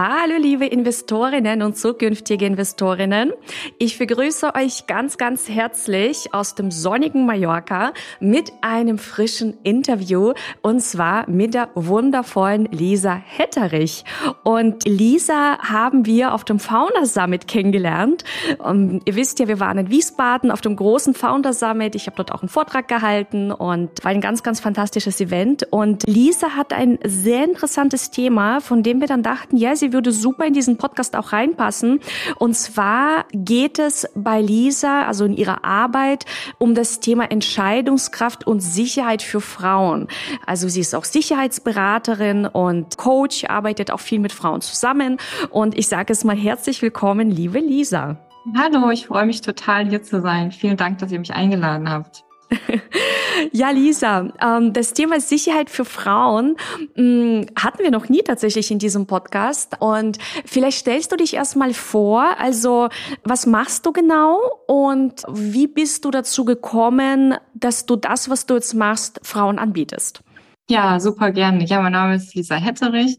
Hallo 0.00 0.36
liebe 0.38 0.64
Investorinnen 0.64 1.60
und 1.60 1.76
zukünftige 1.76 2.46
Investorinnen. 2.46 3.32
Ich 3.80 3.98
begrüße 3.98 4.54
euch 4.54 4.86
ganz, 4.86 5.18
ganz 5.18 5.48
herzlich 5.48 6.32
aus 6.32 6.54
dem 6.54 6.70
sonnigen 6.70 7.26
Mallorca 7.26 7.92
mit 8.20 8.52
einem 8.60 8.98
frischen 8.98 9.58
Interview 9.64 10.34
und 10.62 10.82
zwar 10.82 11.28
mit 11.28 11.54
der 11.54 11.70
wundervollen 11.74 12.66
Lisa 12.66 13.12
Hetterich. 13.12 14.04
Und 14.44 14.86
Lisa 14.86 15.58
haben 15.58 16.06
wir 16.06 16.32
auf 16.32 16.44
dem 16.44 16.60
Founder 16.60 17.04
Summit 17.04 17.48
kennengelernt. 17.48 18.22
Und 18.58 19.02
ihr 19.04 19.16
wisst 19.16 19.40
ja, 19.40 19.48
wir 19.48 19.58
waren 19.58 19.78
in 19.78 19.90
Wiesbaden 19.90 20.52
auf 20.52 20.60
dem 20.60 20.76
großen 20.76 21.14
Founder 21.14 21.52
Summit. 21.52 21.96
Ich 21.96 22.06
habe 22.06 22.14
dort 22.18 22.30
auch 22.30 22.42
einen 22.42 22.48
Vortrag 22.48 22.86
gehalten 22.86 23.50
und 23.50 24.04
war 24.04 24.12
ein 24.12 24.20
ganz, 24.20 24.44
ganz 24.44 24.60
fantastisches 24.60 25.20
Event. 25.20 25.66
Und 25.72 26.04
Lisa 26.06 26.50
hat 26.50 26.72
ein 26.72 27.00
sehr 27.04 27.42
interessantes 27.42 28.12
Thema, 28.12 28.60
von 28.60 28.84
dem 28.84 29.00
wir 29.00 29.08
dann 29.08 29.24
dachten, 29.24 29.56
ja, 29.56 29.74
sie 29.74 29.87
würde 29.92 30.12
super 30.12 30.46
in 30.46 30.52
diesen 30.52 30.76
Podcast 30.76 31.16
auch 31.16 31.32
reinpassen. 31.32 32.00
Und 32.36 32.54
zwar 32.54 33.24
geht 33.32 33.78
es 33.78 34.08
bei 34.14 34.40
Lisa, 34.40 35.02
also 35.06 35.24
in 35.24 35.34
ihrer 35.34 35.64
Arbeit, 35.64 36.24
um 36.58 36.74
das 36.74 37.00
Thema 37.00 37.30
Entscheidungskraft 37.30 38.46
und 38.46 38.60
Sicherheit 38.60 39.22
für 39.22 39.40
Frauen. 39.40 40.08
Also 40.46 40.68
sie 40.68 40.80
ist 40.80 40.94
auch 40.94 41.04
Sicherheitsberaterin 41.04 42.46
und 42.46 42.96
Coach, 42.98 43.44
arbeitet 43.44 43.90
auch 43.90 44.00
viel 44.00 44.18
mit 44.18 44.32
Frauen 44.32 44.60
zusammen. 44.60 45.18
Und 45.50 45.76
ich 45.76 45.88
sage 45.88 46.12
es 46.12 46.24
mal 46.24 46.36
herzlich 46.36 46.82
willkommen, 46.82 47.30
liebe 47.30 47.58
Lisa. 47.58 48.18
Hallo, 48.56 48.90
ich 48.90 49.06
freue 49.06 49.26
mich 49.26 49.42
total 49.42 49.88
hier 49.88 50.02
zu 50.02 50.20
sein. 50.22 50.52
Vielen 50.52 50.76
Dank, 50.76 50.98
dass 50.98 51.12
ihr 51.12 51.18
mich 51.18 51.34
eingeladen 51.34 51.90
habt. 51.90 52.24
Ja, 53.52 53.70
Lisa, 53.70 54.32
ähm, 54.40 54.72
das 54.72 54.92
Thema 54.92 55.20
Sicherheit 55.20 55.70
für 55.70 55.84
Frauen 55.84 56.56
mm, 56.96 57.42
hatten 57.56 57.82
wir 57.82 57.90
noch 57.90 58.08
nie 58.08 58.22
tatsächlich 58.22 58.70
in 58.70 58.78
diesem 58.78 59.06
Podcast. 59.06 59.76
Und 59.80 60.18
vielleicht 60.44 60.78
stellst 60.78 61.12
du 61.12 61.16
dich 61.16 61.34
erstmal 61.34 61.72
vor, 61.72 62.36
also 62.38 62.88
was 63.24 63.46
machst 63.46 63.86
du 63.86 63.92
genau 63.92 64.38
und 64.66 65.22
wie 65.28 65.66
bist 65.66 66.04
du 66.04 66.10
dazu 66.10 66.44
gekommen, 66.44 67.34
dass 67.54 67.86
du 67.86 67.96
das, 67.96 68.28
was 68.28 68.46
du 68.46 68.54
jetzt 68.54 68.74
machst, 68.74 69.20
Frauen 69.22 69.58
anbietest? 69.58 70.22
Ja, 70.68 71.00
super 71.00 71.30
gerne. 71.30 71.64
Ja, 71.64 71.80
mein 71.80 71.92
Name 71.92 72.16
ist 72.16 72.34
Lisa 72.34 72.56
Hetterich. 72.56 73.18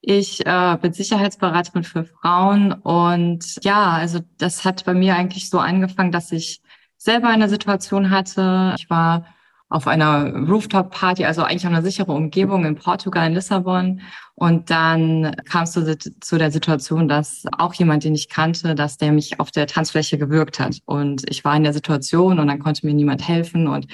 Ich 0.00 0.46
äh, 0.46 0.78
bin 0.80 0.92
Sicherheitsberaterin 0.92 1.82
für 1.82 2.04
Frauen 2.04 2.72
und 2.72 3.58
ja, 3.62 3.90
also 3.90 4.20
das 4.38 4.64
hat 4.64 4.84
bei 4.84 4.94
mir 4.94 5.16
eigentlich 5.16 5.50
so 5.50 5.58
angefangen, 5.58 6.12
dass 6.12 6.30
ich 6.30 6.62
selber 7.08 7.28
eine 7.28 7.48
Situation 7.48 8.10
hatte. 8.10 8.74
Ich 8.78 8.90
war 8.90 9.24
auf 9.70 9.86
einer 9.86 10.30
Rooftop-Party, 10.46 11.24
also 11.24 11.42
eigentlich 11.42 11.66
eine 11.66 11.80
sichere 11.80 12.12
Umgebung 12.12 12.66
in 12.66 12.74
Portugal, 12.74 13.26
in 13.26 13.32
Lissabon. 13.32 14.02
Und 14.34 14.68
dann 14.68 15.34
kam 15.48 15.62
es 15.62 15.72
zu, 15.72 15.98
zu, 15.98 16.36
der 16.36 16.50
Situation, 16.50 17.08
dass 17.08 17.44
auch 17.56 17.72
jemand, 17.72 18.04
den 18.04 18.14
ich 18.14 18.28
kannte, 18.28 18.74
dass 18.74 18.98
der 18.98 19.12
mich 19.12 19.40
auf 19.40 19.50
der 19.50 19.66
Tanzfläche 19.66 20.18
gewürgt 20.18 20.60
hat. 20.60 20.80
Und 20.84 21.28
ich 21.30 21.44
war 21.46 21.56
in 21.56 21.64
der 21.64 21.72
Situation 21.72 22.38
und 22.38 22.46
dann 22.46 22.58
konnte 22.58 22.84
mir 22.84 22.92
niemand 22.92 23.26
helfen 23.26 23.68
und 23.68 23.86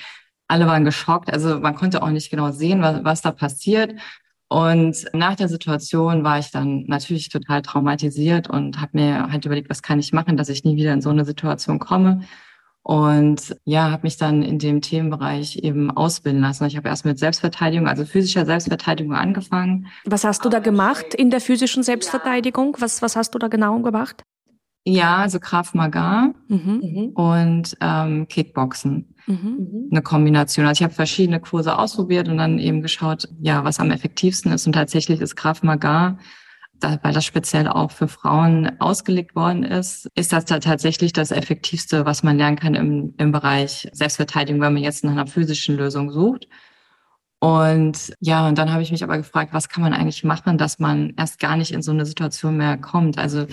alle 0.48 0.66
waren 0.66 0.84
geschockt. 0.84 1.32
Also 1.32 1.60
man 1.60 1.76
konnte 1.76 2.02
auch 2.02 2.10
nicht 2.10 2.30
genau 2.30 2.50
sehen, 2.50 2.82
was, 2.82 3.04
was 3.04 3.22
da 3.22 3.30
passiert. 3.30 3.94
Und 4.48 5.06
nach 5.12 5.36
der 5.36 5.48
Situation 5.48 6.24
war 6.24 6.40
ich 6.40 6.50
dann 6.50 6.84
natürlich 6.86 7.28
total 7.28 7.62
traumatisiert 7.62 8.50
und 8.50 8.80
habe 8.80 8.98
mir 8.98 9.30
halt 9.30 9.44
überlegt, 9.44 9.70
was 9.70 9.82
kann 9.82 10.00
ich 10.00 10.12
machen, 10.12 10.36
dass 10.36 10.48
ich 10.48 10.64
nie 10.64 10.76
wieder 10.76 10.92
in 10.92 11.00
so 11.00 11.10
eine 11.10 11.24
Situation 11.24 11.78
komme. 11.78 12.22
Und 12.86 13.56
ja, 13.64 13.90
habe 13.90 14.02
mich 14.02 14.18
dann 14.18 14.42
in 14.42 14.58
dem 14.58 14.82
Themenbereich 14.82 15.56
eben 15.56 15.90
ausbilden 15.90 16.42
lassen. 16.42 16.66
Ich 16.66 16.76
habe 16.76 16.90
erst 16.90 17.06
mit 17.06 17.18
Selbstverteidigung, 17.18 17.88
also 17.88 18.04
physischer 18.04 18.44
Selbstverteidigung 18.44 19.14
angefangen. 19.14 19.86
Was 20.04 20.22
hast 20.22 20.44
du 20.44 20.50
da 20.50 20.58
gemacht 20.58 21.14
in 21.14 21.30
der 21.30 21.40
physischen 21.40 21.82
Selbstverteidigung? 21.82 22.76
Was, 22.80 23.00
was 23.00 23.16
hast 23.16 23.34
du 23.34 23.38
da 23.38 23.48
genau 23.48 23.80
gemacht? 23.80 24.22
Ja, 24.84 25.16
also 25.16 25.40
Krav 25.40 25.72
Maga 25.72 26.34
mhm. 26.48 27.12
und 27.14 27.74
ähm, 27.80 28.28
Kickboxen. 28.28 29.14
Mhm. 29.26 29.88
Eine 29.90 30.02
Kombination. 30.02 30.66
Also 30.66 30.80
ich 30.80 30.84
habe 30.84 30.92
verschiedene 30.92 31.40
Kurse 31.40 31.78
ausprobiert 31.78 32.28
und 32.28 32.36
dann 32.36 32.58
eben 32.58 32.82
geschaut, 32.82 33.26
ja, 33.40 33.64
was 33.64 33.80
am 33.80 33.90
effektivsten 33.90 34.52
ist. 34.52 34.66
Und 34.66 34.74
tatsächlich 34.74 35.22
ist 35.22 35.36
Krav 35.36 35.62
Maga 35.62 36.18
weil 37.02 37.12
das 37.12 37.24
speziell 37.24 37.68
auch 37.68 37.90
für 37.90 38.08
Frauen 38.08 38.80
ausgelegt 38.80 39.34
worden 39.34 39.64
ist, 39.64 40.08
ist 40.14 40.32
das 40.32 40.44
da 40.44 40.58
tatsächlich 40.58 41.12
das 41.12 41.30
Effektivste, 41.30 42.06
was 42.06 42.22
man 42.22 42.38
lernen 42.38 42.56
kann 42.56 42.74
im, 42.74 43.14
im 43.18 43.32
Bereich 43.32 43.88
Selbstverteidigung, 43.92 44.60
wenn 44.60 44.74
man 44.74 44.82
jetzt 44.82 45.04
nach 45.04 45.12
einer 45.12 45.26
physischen 45.26 45.76
Lösung 45.76 46.10
sucht. 46.10 46.48
Und 47.40 48.14
ja, 48.20 48.48
und 48.48 48.56
dann 48.56 48.72
habe 48.72 48.82
ich 48.82 48.90
mich 48.90 49.04
aber 49.04 49.18
gefragt, 49.18 49.52
was 49.52 49.68
kann 49.68 49.82
man 49.82 49.92
eigentlich 49.92 50.24
machen, 50.24 50.56
dass 50.56 50.78
man 50.78 51.12
erst 51.16 51.38
gar 51.38 51.56
nicht 51.56 51.72
in 51.72 51.82
so 51.82 51.92
eine 51.92 52.06
Situation 52.06 52.56
mehr 52.56 52.78
kommt. 52.78 53.18
Also 53.18 53.46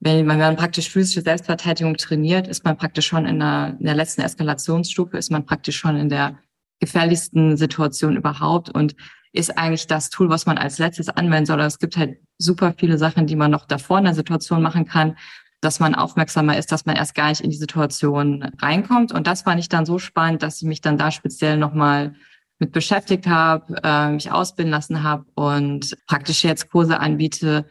wenn 0.00 0.26
man, 0.26 0.38
wenn 0.38 0.46
man 0.46 0.56
praktisch 0.56 0.90
physische 0.90 1.22
Selbstverteidigung 1.22 1.96
trainiert, 1.96 2.46
ist 2.46 2.64
man 2.64 2.76
praktisch 2.76 3.06
schon 3.06 3.26
in 3.26 3.40
der, 3.40 3.76
in 3.78 3.86
der 3.86 3.94
letzten 3.94 4.20
Eskalationsstufe, 4.20 5.16
ist 5.16 5.30
man 5.30 5.46
praktisch 5.46 5.76
schon 5.76 5.96
in 5.96 6.08
der 6.08 6.38
gefährlichsten 6.80 7.56
Situation 7.56 8.16
überhaupt. 8.16 8.70
Und 8.70 8.94
ist 9.32 9.56
eigentlich 9.56 9.86
das 9.86 10.10
Tool, 10.10 10.28
was 10.28 10.46
man 10.46 10.58
als 10.58 10.78
letztes 10.78 11.08
anwenden 11.08 11.46
soll. 11.46 11.60
Es 11.60 11.78
gibt 11.78 11.96
halt 11.96 12.18
super 12.42 12.74
viele 12.76 12.98
Sachen, 12.98 13.26
die 13.26 13.36
man 13.36 13.50
noch 13.50 13.66
davor 13.66 13.98
in 13.98 14.04
der 14.04 14.14
Situation 14.14 14.62
machen 14.62 14.86
kann, 14.86 15.16
dass 15.60 15.78
man 15.78 15.94
aufmerksamer 15.94 16.58
ist, 16.58 16.72
dass 16.72 16.86
man 16.86 16.96
erst 16.96 17.14
gar 17.14 17.28
nicht 17.28 17.40
in 17.40 17.50
die 17.50 17.56
Situation 17.56 18.42
reinkommt. 18.60 19.12
Und 19.12 19.26
das 19.26 19.42
fand 19.42 19.60
ich 19.60 19.68
dann 19.68 19.86
so 19.86 19.98
spannend, 19.98 20.42
dass 20.42 20.60
ich 20.60 20.66
mich 20.66 20.80
dann 20.80 20.98
da 20.98 21.10
speziell 21.10 21.56
nochmal 21.56 22.14
mit 22.58 22.72
beschäftigt 22.72 23.26
habe, 23.26 23.80
äh, 23.82 24.10
mich 24.10 24.30
ausbilden 24.30 24.70
lassen 24.70 25.02
habe 25.02 25.24
und 25.34 25.96
praktisch 26.06 26.44
jetzt 26.44 26.70
Kurse 26.70 27.00
anbiete, 27.00 27.64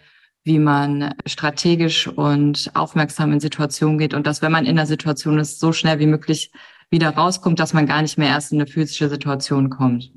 wie 0.43 0.59
man 0.59 1.13
strategisch 1.25 2.07
und 2.07 2.71
aufmerksam 2.73 3.31
in 3.31 3.39
Situationen 3.39 3.97
geht 3.97 4.13
und 4.13 4.25
dass, 4.25 4.41
wenn 4.41 4.51
man 4.51 4.65
in 4.65 4.75
der 4.75 4.85
Situation 4.85 5.37
ist, 5.39 5.59
so 5.59 5.71
schnell 5.71 5.99
wie 5.99 6.07
möglich 6.07 6.51
wieder 6.89 7.09
rauskommt, 7.09 7.59
dass 7.59 7.73
man 7.73 7.87
gar 7.87 8.01
nicht 8.01 8.17
mehr 8.17 8.29
erst 8.29 8.51
in 8.51 8.59
eine 8.59 8.69
physische 8.69 9.09
Situation 9.09 9.69
kommt. 9.69 10.11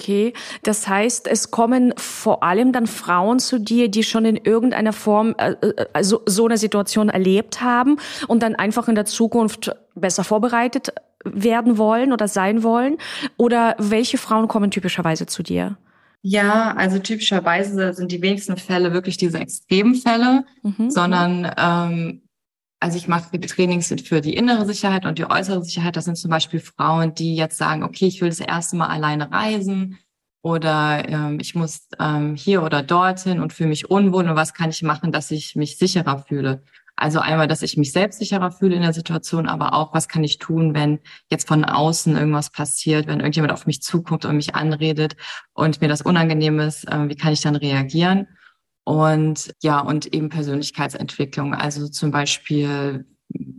Okay, 0.00 0.32
das 0.62 0.86
heißt, 0.86 1.26
es 1.26 1.50
kommen 1.50 1.92
vor 1.96 2.44
allem 2.44 2.72
dann 2.72 2.86
Frauen 2.86 3.40
zu 3.40 3.58
dir, 3.58 3.88
die 3.88 4.04
schon 4.04 4.24
in 4.24 4.36
irgendeiner 4.36 4.92
Form 4.92 5.34
äh, 5.38 5.54
äh, 5.60 5.86
also 5.92 6.22
so 6.24 6.46
eine 6.46 6.56
Situation 6.56 7.08
erlebt 7.08 7.62
haben 7.62 7.96
und 8.28 8.44
dann 8.44 8.54
einfach 8.54 8.86
in 8.86 8.94
der 8.94 9.06
Zukunft 9.06 9.74
besser 9.96 10.22
vorbereitet 10.22 10.92
werden 11.24 11.78
wollen 11.78 12.12
oder 12.12 12.28
sein 12.28 12.62
wollen? 12.62 12.98
Oder 13.36 13.74
welche 13.78 14.18
Frauen 14.18 14.46
kommen 14.46 14.70
typischerweise 14.70 15.26
zu 15.26 15.42
dir? 15.42 15.76
Ja, 16.22 16.74
also 16.76 17.00
typischerweise 17.00 17.92
sind 17.92 18.12
die 18.12 18.22
wenigsten 18.22 18.56
Fälle 18.56 18.92
wirklich 18.92 19.16
diese 19.16 19.38
Extremfälle, 19.38 20.44
mhm. 20.62 20.90
sondern 20.90 21.52
ähm, 21.56 22.22
also 22.80 22.96
ich 22.96 23.08
mache 23.08 23.40
Trainings 23.40 23.94
für 24.04 24.20
die 24.20 24.34
innere 24.34 24.64
Sicherheit 24.66 25.04
und 25.04 25.18
die 25.18 25.28
äußere 25.28 25.64
Sicherheit. 25.64 25.96
Das 25.96 26.04
sind 26.04 26.16
zum 26.16 26.30
Beispiel 26.30 26.60
Frauen, 26.60 27.14
die 27.14 27.34
jetzt 27.34 27.58
sagen, 27.58 27.82
okay, 27.82 28.06
ich 28.06 28.20
will 28.20 28.28
das 28.28 28.40
erste 28.40 28.76
Mal 28.76 28.88
alleine 28.88 29.30
reisen 29.32 29.98
oder 30.42 31.08
ähm, 31.08 31.38
ich 31.40 31.54
muss 31.54 31.88
ähm, 31.98 32.36
hier 32.36 32.62
oder 32.62 32.82
dorthin 32.82 33.40
und 33.40 33.52
fühle 33.52 33.70
mich 33.70 33.90
unwohl 33.90 34.28
und 34.28 34.36
was 34.36 34.54
kann 34.54 34.70
ich 34.70 34.82
machen, 34.82 35.10
dass 35.10 35.30
ich 35.30 35.56
mich 35.56 35.76
sicherer 35.78 36.18
fühle. 36.18 36.62
Also 36.94 37.20
einmal, 37.20 37.46
dass 37.46 37.62
ich 37.62 37.76
mich 37.76 37.92
selbst 37.92 38.18
sicherer 38.18 38.50
fühle 38.50 38.74
in 38.74 38.82
der 38.82 38.92
Situation, 38.92 39.46
aber 39.46 39.72
auch, 39.72 39.94
was 39.94 40.08
kann 40.08 40.24
ich 40.24 40.38
tun, 40.38 40.74
wenn 40.74 40.98
jetzt 41.30 41.46
von 41.46 41.64
außen 41.64 42.16
irgendwas 42.16 42.50
passiert, 42.50 43.06
wenn 43.06 43.20
irgendjemand 43.20 43.52
auf 43.52 43.66
mich 43.66 43.82
zukommt 43.82 44.24
und 44.24 44.34
mich 44.36 44.56
anredet 44.56 45.16
und 45.52 45.80
mir 45.80 45.88
das 45.88 46.02
unangenehm 46.02 46.58
ist, 46.58 46.88
äh, 46.88 47.08
wie 47.08 47.16
kann 47.16 47.32
ich 47.32 47.40
dann 47.40 47.56
reagieren? 47.56 48.26
Und 48.88 49.52
ja, 49.62 49.80
und 49.80 50.14
eben 50.14 50.30
Persönlichkeitsentwicklung, 50.30 51.52
also 51.52 51.88
zum 51.88 52.10
Beispiel 52.10 53.04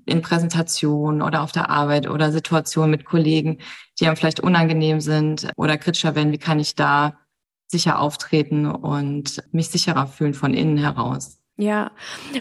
in 0.07 0.23
Präsentationen 0.23 1.21
oder 1.21 1.43
auf 1.43 1.51
der 1.51 1.69
Arbeit 1.69 2.09
oder 2.09 2.31
Situationen 2.31 2.89
mit 2.89 3.05
Kollegen, 3.05 3.59
die 3.99 4.07
einem 4.07 4.15
vielleicht 4.15 4.39
unangenehm 4.39 5.01
sind 5.01 5.47
oder 5.55 5.77
kritischer 5.77 6.15
werden, 6.15 6.31
wie 6.31 6.39
kann 6.39 6.59
ich 6.59 6.73
da 6.73 7.19
sicher 7.67 7.99
auftreten 7.99 8.65
und 8.65 9.43
mich 9.51 9.69
sicherer 9.69 10.07
fühlen 10.07 10.33
von 10.33 10.55
innen 10.55 10.77
heraus. 10.77 11.38
Ja, 11.59 11.91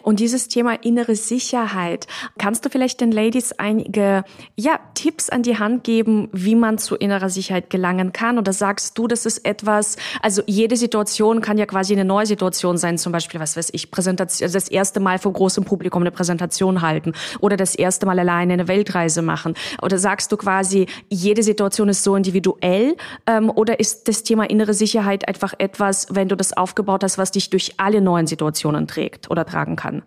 und 0.05 0.21
dieses 0.21 0.47
Thema 0.47 0.75
innere 0.75 1.17
Sicherheit, 1.17 2.07
kannst 2.39 2.65
du 2.65 2.69
vielleicht 2.69 3.01
den 3.01 3.11
Ladies 3.11 3.51
einige 3.51 4.23
ja, 4.55 4.79
Tipps 4.95 5.29
an 5.29 5.43
die 5.43 5.59
Hand 5.59 5.83
geben, 5.83 6.29
wie 6.33 6.55
man 6.55 6.79
zu 6.79 6.95
innerer 6.95 7.29
Sicherheit 7.29 7.69
gelangen 7.69 8.13
kann? 8.13 8.39
Oder 8.39 8.53
sagst 8.53 8.97
du, 8.97 9.09
das 9.09 9.27
ist 9.27 9.45
etwas, 9.45 9.97
also 10.23 10.43
jede 10.47 10.77
Situation 10.77 11.41
kann 11.41 11.59
ja 11.59 11.67
quasi 11.67 11.95
eine 11.95 12.05
neue 12.05 12.27
Situation 12.27 12.77
sein, 12.77 12.97
zum 12.97 13.11
Beispiel, 13.11 13.41
was 13.41 13.57
weiß 13.57 13.71
ich, 13.73 13.91
Präsentation, 13.91 14.47
also 14.47 14.57
das 14.57 14.69
erste 14.69 15.01
Mal 15.01 15.19
vor 15.19 15.33
großem 15.33 15.65
Publikum 15.65 16.05
eine 16.05 16.13
Präsentation 16.13 16.81
halten 16.81 17.13
oder 17.41 17.57
das 17.57 17.75
erste 17.75 18.07
Mal 18.07 18.21
alleine 18.21 18.53
eine 18.53 18.69
Weltreise 18.69 19.23
machen. 19.23 19.55
Oder 19.83 19.99
sagst 19.99 20.31
du 20.31 20.37
quasi, 20.37 20.87
jede 21.11 21.43
Situation 21.43 21.89
ist 21.89 22.05
so 22.05 22.15
individuell? 22.15 22.95
Ähm, 23.27 23.51
oder 23.51 23.81
ist 23.81 24.07
das 24.07 24.23
Thema 24.23 24.49
innere 24.49 24.75
Sicherheit 24.75 25.27
einfach 25.27 25.55
etwas, 25.59 26.07
wenn 26.09 26.29
du 26.29 26.37
das 26.37 26.57
aufgebaut 26.57 27.03
hast, 27.03 27.19
was 27.19 27.33
dich 27.33 27.51
durch 27.51 27.75
alle 27.79 28.01
neuen 28.01 28.29
Situationen 28.29 28.87
trägt? 28.87 29.08
Trägt 29.09 29.31
oder 29.31 29.45
tragen 29.45 29.77
kann? 29.77 30.03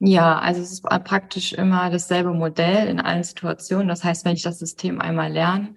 Ja, 0.00 0.38
also 0.38 0.60
es 0.60 0.72
ist 0.72 0.82
praktisch 0.82 1.52
immer 1.52 1.88
dasselbe 1.90 2.32
Modell 2.32 2.88
in 2.88 3.00
allen 3.00 3.22
Situationen. 3.22 3.88
Das 3.88 4.02
heißt, 4.02 4.24
wenn 4.24 4.34
ich 4.34 4.42
das 4.42 4.58
System 4.58 5.00
einmal 5.00 5.30
lerne, 5.32 5.74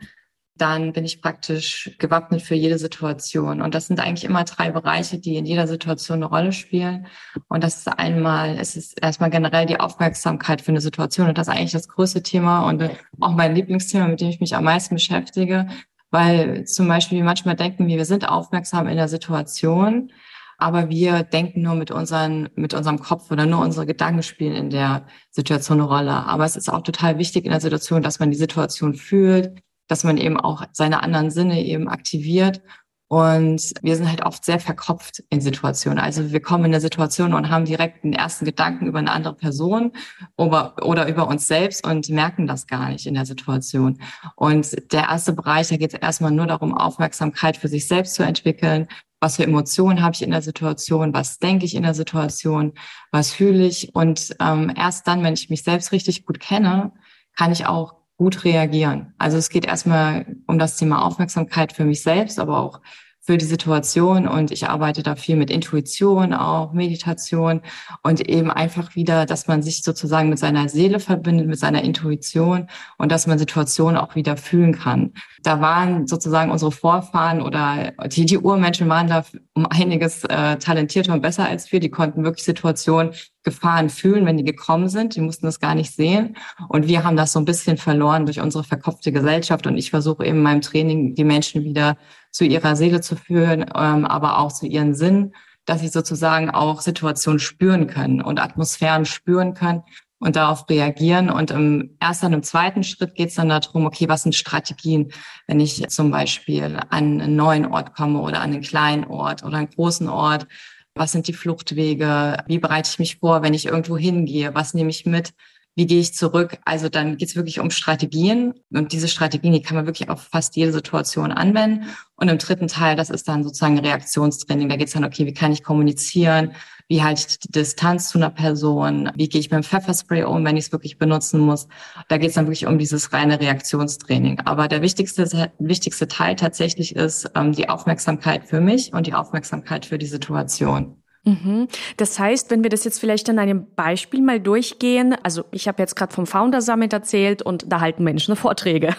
dann 0.58 0.94
bin 0.94 1.04
ich 1.04 1.22
praktisch 1.22 1.96
gewappnet 2.00 2.42
für 2.42 2.56
jede 2.56 2.80
Situation. 2.80 3.62
Und 3.62 3.76
das 3.76 3.88
sind 3.88 4.00
eigentlich 4.00 4.24
immer 4.24 4.46
drei 4.46 4.72
Bereiche, 4.72 5.20
die 5.20 5.36
in 5.36 5.46
jeder 5.46 5.68
Situation 5.68 6.20
eine 6.20 6.28
Rolle 6.28 6.54
spielen. 6.54 7.08
Und 7.50 7.64
das 7.64 7.78
ist 7.80 7.88
einmal, 7.88 8.58
es 8.58 8.76
ist 8.76 9.00
erstmal 9.00 9.30
generell 9.30 9.66
die 9.66 9.80
Aufmerksamkeit 9.80 10.62
für 10.62 10.72
eine 10.72 10.82
Situation. 10.82 11.28
Und 11.28 11.38
das 11.38 11.48
ist 11.48 11.54
eigentlich 11.54 11.74
das 11.74 11.90
größte 11.90 12.24
Thema 12.24 12.68
und 12.68 12.90
auch 13.20 13.34
mein 13.34 13.54
Lieblingsthema, 13.54 14.08
mit 14.08 14.22
dem 14.22 14.30
ich 14.30 14.40
mich 14.40 14.56
am 14.56 14.64
meisten 14.64 14.96
beschäftige. 14.96 15.68
Weil 16.10 16.64
zum 16.66 16.88
Beispiel 16.88 17.22
manchmal 17.24 17.58
denken 17.58 17.86
wir, 17.88 17.98
wir 17.98 18.06
sind 18.06 18.28
aufmerksam 18.28 18.88
in 18.88 18.96
der 18.96 19.10
Situation, 19.10 20.12
aber 20.58 20.90
wir 20.90 21.24
denken 21.24 21.62
nur 21.62 21.76
mit 21.76 21.92
unseren, 21.92 22.50
mit 22.56 22.74
unserem 22.74 23.00
Kopf 23.00 23.32
oder 23.32 23.46
nur 23.46 23.62
unsere 23.62 23.86
Gedanken 23.86 24.24
spielen 24.24 24.56
in 24.56 24.70
der 24.70 25.06
Situation 25.32 25.80
eine 25.80 25.90
Rolle. 25.90 26.14
Aber 26.14 26.46
es 26.46 26.56
ist 26.56 26.72
auch 26.72 26.82
total 26.82 27.18
wichtig 27.18 27.46
in 27.46 27.52
der 27.52 27.62
Situation, 27.62 28.04
dass 28.04 28.20
man 28.20 28.32
die 28.32 28.38
Situation 28.38 28.96
fühlt, 28.96 29.62
dass 29.88 30.04
man 30.04 30.18
eben 30.18 30.40
auch 30.40 30.64
seine 30.72 31.04
anderen 31.04 31.32
Sinne 31.32 31.64
eben 31.64 31.88
aktiviert 31.88 32.62
und 33.08 33.72
wir 33.84 33.96
sind 33.96 34.10
halt 34.10 34.26
oft 34.26 34.44
sehr 34.44 34.60
verkopft 34.60 35.24
in 35.30 35.40
Situationen. 35.40 36.00
Also 36.00 36.32
wir 36.32 36.40
kommen 36.40 36.66
in 36.66 36.72
eine 36.74 36.82
Situation 36.82 37.34
und 37.34 37.50
haben 37.50 37.66
direkt 37.66 38.04
den 38.04 38.14
ersten 38.14 38.46
Gedanken 38.46 38.88
über 38.88 38.98
eine 38.98 39.12
andere 39.12 39.36
Person 39.36 39.92
oder, 40.38 40.76
oder 40.84 41.08
über 41.08 41.28
uns 41.28 41.48
selbst 41.48 41.86
und 41.86 42.10
merken 42.10 42.48
das 42.48 42.66
gar 42.66 42.90
nicht 42.90 43.06
in 43.06 43.14
der 43.14 43.28
Situation. 43.28 44.00
Und 44.36 44.92
der 44.92 45.04
erste 45.04 45.34
Bereich, 45.34 45.68
da 45.68 45.78
geht 45.78 45.94
es 45.94 46.00
erstmal 46.00 46.32
nur 46.32 46.48
darum, 46.48 46.76
Aufmerksamkeit 46.76 47.58
für 47.58 47.68
sich 47.68 47.88
selbst 47.88 48.16
zu 48.16 48.24
entwickeln. 48.24 48.88
Was 49.20 49.38
für 49.38 49.44
Emotionen 49.44 50.02
habe 50.02 50.14
ich 50.14 50.22
in 50.22 50.32
der 50.32 50.42
Situation? 50.42 51.14
Was 51.14 51.40
denke 51.40 51.66
ich 51.66 51.76
in 51.76 51.84
der 51.84 51.94
Situation? 51.94 52.74
Was 53.12 53.32
fühle 53.32 53.66
ich? 53.66 53.96
Und 53.96 54.36
ähm, 54.40 54.72
erst 54.76 55.08
dann, 55.08 55.24
wenn 55.24 55.34
ich 55.34 55.50
mich 55.50 55.64
selbst 55.64 55.92
richtig 55.92 56.26
gut 56.26 56.40
kenne, 56.40 56.92
kann 57.36 57.52
ich 57.52 57.66
auch 57.66 57.96
gut 58.18 58.44
reagieren. 58.46 59.14
Also 59.18 59.38
es 59.38 59.50
geht 59.50 59.66
erstmal 59.66 60.38
um 60.48 60.58
das 60.58 60.78
Thema 60.78 61.04
Aufmerksamkeit 61.04 61.74
für 61.74 61.86
mich 61.86 62.02
selbst, 62.02 62.40
aber 62.40 62.60
auch 62.60 62.82
für 63.26 63.38
die 63.38 63.46
Situation 63.46 64.28
und 64.28 64.52
ich 64.52 64.70
arbeite 64.70 65.02
da 65.02 65.16
viel 65.16 65.36
mit 65.36 65.50
Intuition, 65.50 66.34
auch 66.34 66.74
Meditation 66.74 67.62
und 68.04 68.22
eben 68.30 68.52
einfach 68.52 68.96
wieder, 68.96 69.26
dass 69.26 69.48
man 69.48 69.64
sich 69.64 69.82
sozusagen 69.82 70.30
mit 70.30 70.38
seiner 70.38 70.70
Seele 70.70 71.00
verbindet, 71.00 71.48
mit 71.48 71.58
seiner 71.58 71.84
Intuition 71.84 72.68
und 72.98 73.12
dass 73.12 73.26
man 73.26 73.40
Situationen 73.40 73.98
auch 73.98 74.16
wieder 74.16 74.38
fühlen 74.38 74.78
kann. 74.78 75.14
Da 75.42 75.60
waren 75.60 76.06
sozusagen 76.06 76.52
unsere 76.52 76.72
Vorfahren 76.72 77.42
oder 77.42 77.94
die, 78.08 78.26
die 78.26 78.38
Urmenschen 78.38 78.90
waren 78.90 79.08
da 79.08 79.24
um 79.54 79.66
einiges 79.66 80.24
äh, 80.26 80.58
talentierter 80.58 81.14
und 81.14 81.22
besser 81.22 81.46
als 81.46 81.72
wir. 81.72 81.80
Die 81.80 81.90
konnten 81.90 82.24
wirklich 82.24 82.44
Situationen 82.44 83.14
Gefahren 83.46 83.90
fühlen, 83.90 84.26
wenn 84.26 84.38
die 84.38 84.44
gekommen 84.44 84.90
sind. 84.90 85.16
Die 85.16 85.22
mussten 85.22 85.46
das 85.46 85.62
gar 85.62 85.76
nicht 85.76 85.94
sehen. 85.94 86.36
Und 86.68 86.88
wir 86.88 87.04
haben 87.06 87.16
das 87.16 87.32
so 87.32 87.40
ein 87.40 87.46
bisschen 87.46 87.78
verloren 87.78 88.26
durch 88.26 88.42
unsere 88.42 88.64
verkopfte 88.66 89.14
Gesellschaft. 89.14 89.68
Und 89.68 89.78
ich 89.78 89.92
versuche 89.92 90.26
eben 90.26 90.38
in 90.38 90.44
meinem 90.44 90.62
Training 90.62 91.16
die 91.16 91.24
Menschen 91.24 91.64
wieder 91.64 91.96
zu 92.36 92.44
ihrer 92.44 92.76
Seele 92.76 93.00
zu 93.00 93.16
führen, 93.16 93.62
ähm, 93.74 94.04
aber 94.04 94.40
auch 94.40 94.52
zu 94.52 94.66
ihren 94.66 94.94
Sinn, 94.94 95.34
dass 95.64 95.80
sie 95.80 95.88
sozusagen 95.88 96.50
auch 96.50 96.82
Situationen 96.82 97.40
spüren 97.40 97.88
können 97.88 98.22
und 98.22 98.42
Atmosphären 98.42 99.06
spüren 99.06 99.54
können 99.54 99.84
und 100.20 100.36
darauf 100.36 100.70
reagieren. 100.70 101.30
Und 101.30 101.52
im 101.52 101.96
ersten 102.02 102.26
und 102.26 102.34
im 102.34 102.44
zweiten 102.44 102.84
Schritt 102.84 103.16
geht 103.16 103.30
es 103.30 103.36
dann 103.36 103.48
darum, 103.48 103.86
okay, 103.86 104.10
was 104.10 104.24
sind 104.24 104.36
Strategien, 104.36 105.14
wenn 105.48 105.62
ich 105.62 105.88
zum 105.88 106.12
Beispiel 106.12 106.76
an 106.90 107.22
einen 107.22 107.38
neuen 107.38 107.68
Ort 107.68 107.96
komme 107.96 108.20
oder 108.20 108.42
an 108.42 108.52
einen 108.52 108.62
kleinen 108.62 109.06
Ort 109.06 109.44
oder 109.44 109.56
einen 109.56 109.70
großen 109.70 110.10
Ort? 110.10 110.46
Was 110.94 111.14
sind 111.14 111.30
die 111.30 111.34
Fluchtwege? 111.34 112.44
Wie 112.48 112.60
bereite 112.60 112.90
ich 112.92 113.00
mich 113.00 113.20
vor, 113.20 113.44
wenn 113.44 113.54
ich 113.54 113.68
irgendwo 113.68 113.98
hingehe? 113.98 114.54
Was 114.54 114.74
nehme 114.74 114.90
ich 114.90 115.06
mit? 115.06 115.32
Wie 115.76 115.86
gehe 115.86 116.00
ich 116.00 116.14
zurück? 116.14 116.58
Also 116.64 116.88
dann 116.88 117.18
geht 117.18 117.30
es 117.30 117.36
wirklich 117.36 117.60
um 117.60 117.70
Strategien 117.70 118.54
und 118.72 118.94
diese 118.94 119.10
Strategien, 119.10 119.52
die 119.52 119.62
kann 119.62 119.76
man 119.76 119.86
wirklich 119.86 120.10
auf 120.10 120.22
fast 120.22 120.56
jede 120.56 120.72
Situation 120.72 121.32
anwenden. 121.34 121.86
Und 122.16 122.30
im 122.30 122.38
dritten 122.38 122.70
Teil, 122.70 122.96
das 122.96 123.10
ist 123.10 123.28
dann 123.28 123.44
sozusagen 123.44 123.78
Reaktionstraining. 123.78 124.70
Da 124.70 124.78
geht 124.78 124.88
es 124.88 124.94
dann, 124.94 125.04
okay, 125.04 125.26
wie 125.26 125.34
kann 125.34 125.52
ich 125.52 125.64
kommunizieren? 125.64 126.54
Wie 126.88 127.04
halte 127.04 127.26
ich 127.28 127.40
die 127.40 127.52
Distanz 127.52 128.10
zu 128.10 128.18
einer 128.18 128.30
Person? 128.30 129.12
Wie 129.16 129.28
gehe 129.28 129.42
ich 129.42 129.52
mit 129.52 129.58
dem 129.58 129.64
Pfefferspray 129.64 130.24
um, 130.24 130.46
wenn 130.46 130.56
ich 130.56 130.66
es 130.66 130.72
wirklich 130.72 130.98
benutzen 130.98 131.40
muss? 131.42 131.68
Da 132.08 132.18
geht 132.18 132.30
es 132.30 132.36
dann 132.36 132.46
wirklich 132.46 132.68
um 132.68 132.78
dieses 132.78 133.12
reine 133.12 133.40
Reaktionstraining. 133.40 134.40
Aber 134.42 134.70
der 134.70 134.82
wichtigste, 134.82 135.52
wichtigste 135.60 136.08
Teil 136.08 136.36
tatsächlich 136.38 136.96
ist 136.96 137.30
ähm, 137.36 137.52
die 137.52 137.68
Aufmerksamkeit 137.68 138.46
für 138.46 138.62
mich 138.62 138.94
und 138.94 139.08
die 139.08 139.14
Aufmerksamkeit 139.14 139.86
für 139.86 139.98
die 139.98 140.06
Situation. 140.06 141.02
Mhm. 141.26 141.68
Das 141.98 142.20
heißt, 142.20 142.52
wenn 142.52 142.62
wir 142.62 142.70
das 142.70 142.84
jetzt 142.84 143.00
vielleicht 143.00 143.28
an 143.30 143.40
einem 143.40 143.66
Beispiel 143.76 144.22
mal 144.22 144.40
durchgehen, 144.40 145.16
also 145.24 145.44
ich 145.52 145.68
habe 145.68 145.82
jetzt 145.82 145.96
gerade 145.96 146.14
vom 146.14 146.28
Founder 146.28 146.62
Summit 146.62 146.94
erzählt 146.94 147.42
und 147.42 147.66
da 147.68 147.82
halten 147.82 148.04
Menschen 148.04 148.36
Vorträge. 148.36 148.96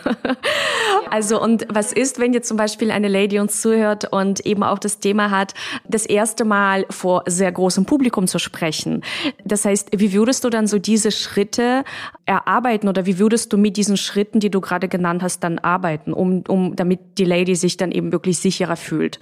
Also 1.08 1.40
und 1.40 1.66
was 1.72 1.92
ist, 1.92 2.18
wenn 2.18 2.32
jetzt 2.32 2.48
zum 2.48 2.56
Beispiel 2.56 2.90
eine 2.90 3.06
Lady 3.06 3.38
uns 3.38 3.60
zuhört 3.62 4.12
und 4.12 4.44
eben 4.44 4.64
auch 4.64 4.80
das 4.80 4.98
Thema 4.98 5.30
hat, 5.30 5.54
das 5.88 6.04
erste 6.04 6.44
Mal 6.44 6.84
vor 6.90 7.22
sehr 7.26 7.52
großem 7.52 7.86
Publikum 7.86 8.26
zu 8.26 8.40
sprechen? 8.40 9.02
Das 9.44 9.64
heißt, 9.64 9.90
wie 9.96 10.12
würdest 10.12 10.42
du 10.42 10.50
dann 10.50 10.66
so 10.66 10.80
diese 10.80 11.12
Schritte 11.12 11.84
erarbeiten 12.24 12.88
oder 12.88 13.06
wie 13.06 13.20
würdest 13.20 13.52
du 13.52 13.56
mit 13.56 13.76
diesen 13.76 13.96
Schritten, 13.96 14.40
die 14.40 14.50
du 14.50 14.60
gerade 14.60 14.88
genannt 14.88 15.22
hast, 15.22 15.44
dann 15.44 15.60
arbeiten, 15.60 16.12
um, 16.12 16.42
um 16.48 16.74
damit 16.74 17.18
die 17.18 17.24
Lady 17.24 17.54
sich 17.54 17.76
dann 17.76 17.92
eben 17.92 18.10
wirklich 18.10 18.38
sicherer 18.38 18.76
fühlt? 18.76 19.20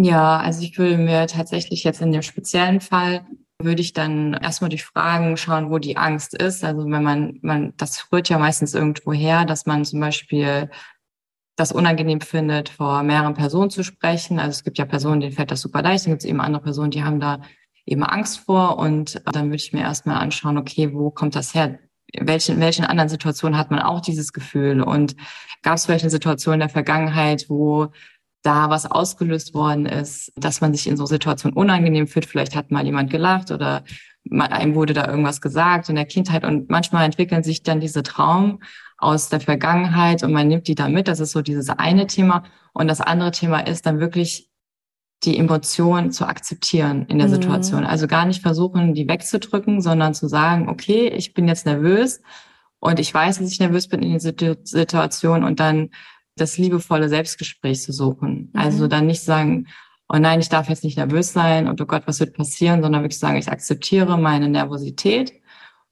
Ja, 0.00 0.38
also 0.38 0.62
ich 0.62 0.78
würde 0.78 0.96
mir 0.96 1.26
tatsächlich 1.26 1.82
jetzt 1.82 2.00
in 2.00 2.12
dem 2.12 2.22
speziellen 2.22 2.80
Fall 2.80 3.26
würde 3.60 3.82
ich 3.82 3.92
dann 3.92 4.34
erstmal 4.34 4.70
durch 4.70 4.84
Fragen 4.84 5.36
schauen, 5.36 5.70
wo 5.70 5.78
die 5.78 5.96
Angst 5.96 6.34
ist. 6.34 6.64
Also 6.64 6.84
wenn 6.84 7.02
man, 7.02 7.38
man, 7.42 7.74
das 7.76 8.06
rührt 8.12 8.28
ja 8.28 8.38
meistens 8.38 8.74
irgendwo 8.74 9.12
her, 9.12 9.44
dass 9.44 9.66
man 9.66 9.84
zum 9.84 9.98
Beispiel 9.98 10.70
das 11.56 11.72
unangenehm 11.72 12.20
findet, 12.20 12.68
vor 12.68 13.02
mehreren 13.02 13.34
Personen 13.34 13.70
zu 13.70 13.82
sprechen. 13.82 14.38
Also 14.38 14.50
es 14.50 14.64
gibt 14.64 14.78
ja 14.78 14.84
Personen, 14.84 15.20
denen 15.20 15.32
fällt 15.32 15.50
das 15.50 15.60
super 15.60 15.82
leicht, 15.82 16.06
dann 16.06 16.12
gibt 16.12 16.22
es 16.22 16.28
eben 16.28 16.40
andere 16.40 16.62
Personen, 16.62 16.92
die 16.92 17.02
haben 17.02 17.18
da 17.18 17.40
eben 17.84 18.04
Angst 18.04 18.38
vor. 18.38 18.78
Und 18.78 19.20
dann 19.24 19.46
würde 19.46 19.56
ich 19.56 19.72
mir 19.72 19.80
erstmal 19.80 20.18
anschauen, 20.18 20.56
okay, 20.56 20.94
wo 20.94 21.10
kommt 21.10 21.34
das 21.34 21.52
her? 21.54 21.80
In 22.12 22.28
welchen, 22.28 22.54
in 22.54 22.60
welchen 22.60 22.84
anderen 22.84 23.08
Situationen 23.08 23.58
hat 23.58 23.72
man 23.72 23.80
auch 23.80 24.00
dieses 24.00 24.32
Gefühl? 24.32 24.82
Und 24.82 25.16
gab 25.62 25.74
es 25.74 25.86
vielleicht 25.86 26.04
eine 26.04 26.10
Situation 26.10 26.54
in 26.54 26.60
der 26.60 26.68
Vergangenheit, 26.68 27.46
wo 27.48 27.88
da 28.42 28.70
was 28.70 28.90
ausgelöst 28.90 29.54
worden 29.54 29.86
ist, 29.86 30.32
dass 30.36 30.60
man 30.60 30.72
sich 30.72 30.86
in 30.86 30.96
so 30.96 31.06
Situationen 31.06 31.56
unangenehm 31.56 32.06
fühlt. 32.06 32.26
Vielleicht 32.26 32.54
hat 32.54 32.70
mal 32.70 32.84
jemand 32.84 33.10
gelacht 33.10 33.50
oder 33.50 33.84
einem 34.30 34.74
wurde 34.74 34.94
da 34.94 35.08
irgendwas 35.08 35.40
gesagt 35.40 35.88
in 35.88 35.96
der 35.96 36.04
Kindheit 36.04 36.44
und 36.44 36.70
manchmal 36.70 37.04
entwickeln 37.04 37.42
sich 37.42 37.62
dann 37.62 37.80
diese 37.80 38.02
Traum 38.02 38.60
aus 38.98 39.28
der 39.28 39.40
Vergangenheit 39.40 40.22
und 40.22 40.32
man 40.32 40.48
nimmt 40.48 40.68
die 40.68 40.74
da 40.74 40.88
mit. 40.88 41.08
Das 41.08 41.20
ist 41.20 41.32
so 41.32 41.40
dieses 41.40 41.70
eine 41.70 42.06
Thema. 42.06 42.44
Und 42.72 42.88
das 42.88 43.00
andere 43.00 43.30
Thema 43.30 43.60
ist 43.60 43.86
dann 43.86 44.00
wirklich 44.00 44.50
die 45.24 45.38
Emotion 45.38 46.12
zu 46.12 46.26
akzeptieren 46.26 47.06
in 47.06 47.18
der 47.18 47.28
mhm. 47.28 47.32
Situation. 47.32 47.84
Also 47.84 48.06
gar 48.06 48.24
nicht 48.24 48.42
versuchen, 48.42 48.94
die 48.94 49.08
wegzudrücken, 49.08 49.80
sondern 49.80 50.14
zu 50.14 50.28
sagen, 50.28 50.68
okay, 50.68 51.08
ich 51.08 51.34
bin 51.34 51.48
jetzt 51.48 51.66
nervös 51.66 52.20
und 52.78 53.00
ich 53.00 53.12
weiß, 53.12 53.38
dass 53.38 53.50
ich 53.50 53.58
nervös 53.58 53.88
bin 53.88 54.02
in 54.02 54.18
der 54.18 54.56
Situation 54.62 55.42
und 55.42 55.58
dann 55.58 55.90
das 56.40 56.58
liebevolle 56.58 57.08
Selbstgespräch 57.08 57.82
zu 57.82 57.92
suchen. 57.92 58.50
Mhm. 58.52 58.60
Also 58.60 58.88
dann 58.88 59.06
nicht 59.06 59.22
sagen, 59.22 59.66
oh 60.08 60.16
nein, 60.16 60.40
ich 60.40 60.48
darf 60.48 60.68
jetzt 60.68 60.84
nicht 60.84 60.96
nervös 60.96 61.32
sein 61.32 61.68
und 61.68 61.80
oh 61.80 61.86
Gott, 61.86 62.02
was 62.06 62.20
wird 62.20 62.34
passieren, 62.34 62.82
sondern 62.82 63.02
wirklich 63.02 63.18
sagen, 63.18 63.36
ich 63.36 63.50
akzeptiere 63.50 64.18
meine 64.18 64.48
Nervosität. 64.48 65.32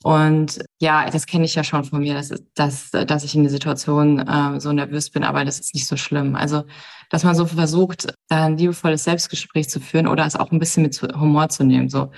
Und 0.02 0.60
ja, 0.78 1.10
das 1.10 1.26
kenne 1.26 1.44
ich 1.46 1.54
ja 1.54 1.64
schon 1.64 1.84
von 1.84 2.00
mir, 2.00 2.14
dass, 2.14 2.32
dass, 2.54 2.90
dass 2.90 3.24
ich 3.24 3.34
in 3.34 3.42
der 3.42 3.50
Situation 3.50 4.20
äh, 4.20 4.60
so 4.60 4.72
nervös 4.72 5.10
bin, 5.10 5.24
aber 5.24 5.44
das 5.44 5.58
ist 5.58 5.74
nicht 5.74 5.86
so 5.86 5.96
schlimm. 5.96 6.36
Also, 6.36 6.64
dass 7.10 7.24
man 7.24 7.34
so 7.34 7.46
versucht, 7.46 8.14
da 8.28 8.46
ein 8.46 8.56
liebevolles 8.56 9.04
Selbstgespräch 9.04 9.68
zu 9.68 9.80
führen 9.80 10.06
oder 10.06 10.24
es 10.24 10.36
auch 10.36 10.52
ein 10.52 10.58
bisschen 10.58 10.82
mit 10.82 11.00
Humor 11.02 11.48
zu 11.48 11.64
nehmen. 11.64 11.88
So, 11.88 12.12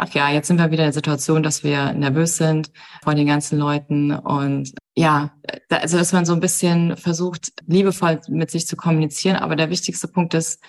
ach 0.00 0.14
ja, 0.14 0.30
jetzt 0.30 0.48
sind 0.48 0.58
wir 0.58 0.70
wieder 0.70 0.84
in 0.84 0.88
der 0.88 0.92
Situation, 0.92 1.42
dass 1.42 1.62
wir 1.62 1.92
nervös 1.92 2.36
sind 2.36 2.70
vor 3.04 3.14
den 3.14 3.26
ganzen 3.26 3.58
Leuten 3.58 4.12
und 4.12 4.72
ja, 4.96 5.32
also 5.68 5.98
dass 5.98 6.12
man 6.12 6.24
so 6.24 6.32
ein 6.32 6.40
bisschen 6.40 6.96
versucht, 6.96 7.52
liebevoll 7.66 8.20
mit 8.28 8.50
sich 8.50 8.66
zu 8.66 8.76
kommunizieren. 8.76 9.36
Aber 9.36 9.56
der 9.56 9.70
wichtigste 9.70 10.08
Punkt 10.08 10.34
ist, 10.34 10.62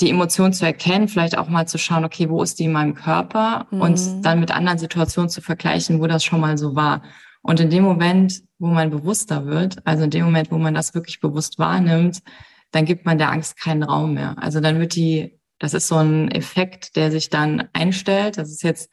die 0.00 0.10
Emotion 0.10 0.52
zu 0.52 0.64
erkennen, 0.66 1.08
vielleicht 1.08 1.36
auch 1.36 1.48
mal 1.48 1.66
zu 1.66 1.78
schauen, 1.78 2.04
okay, 2.04 2.28
wo 2.28 2.42
ist 2.42 2.58
die 2.58 2.64
in 2.64 2.72
meinem 2.72 2.94
Körper 2.94 3.66
mhm. 3.70 3.80
und 3.80 4.24
dann 4.24 4.40
mit 4.40 4.50
anderen 4.50 4.78
Situationen 4.78 5.30
zu 5.30 5.40
vergleichen, 5.40 6.00
wo 6.00 6.06
das 6.06 6.22
schon 6.22 6.40
mal 6.40 6.56
so 6.58 6.76
war. 6.76 7.02
Und 7.42 7.60
in 7.60 7.70
dem 7.70 7.82
Moment, 7.82 8.42
wo 8.58 8.68
man 8.68 8.90
bewusster 8.90 9.46
wird, 9.46 9.78
also 9.86 10.04
in 10.04 10.10
dem 10.10 10.26
Moment, 10.26 10.52
wo 10.52 10.58
man 10.58 10.74
das 10.74 10.94
wirklich 10.94 11.20
bewusst 11.20 11.58
wahrnimmt, 11.58 12.20
dann 12.72 12.84
gibt 12.84 13.06
man 13.06 13.16
der 13.16 13.30
Angst 13.30 13.58
keinen 13.58 13.82
Raum 13.82 14.14
mehr. 14.14 14.36
Also 14.38 14.60
dann 14.60 14.78
wird 14.78 14.94
die, 14.94 15.37
das 15.58 15.74
ist 15.74 15.88
so 15.88 15.96
ein 15.96 16.30
Effekt, 16.30 16.96
der 16.96 17.10
sich 17.10 17.30
dann 17.30 17.68
einstellt. 17.72 18.38
Das 18.38 18.50
ist 18.50 18.62
jetzt, 18.62 18.90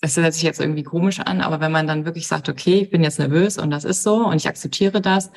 das 0.00 0.16
hört 0.16 0.34
sich 0.34 0.42
jetzt 0.42 0.60
irgendwie 0.60 0.82
komisch 0.82 1.20
an, 1.20 1.40
aber 1.40 1.60
wenn 1.60 1.72
man 1.72 1.86
dann 1.86 2.04
wirklich 2.04 2.26
sagt, 2.26 2.48
okay, 2.48 2.80
ich 2.80 2.90
bin 2.90 3.02
jetzt 3.02 3.18
nervös 3.18 3.58
und 3.58 3.70
das 3.70 3.84
ist 3.84 4.02
so 4.02 4.26
und 4.26 4.36
ich 4.36 4.48
akzeptiere 4.48 5.00
das, 5.00 5.30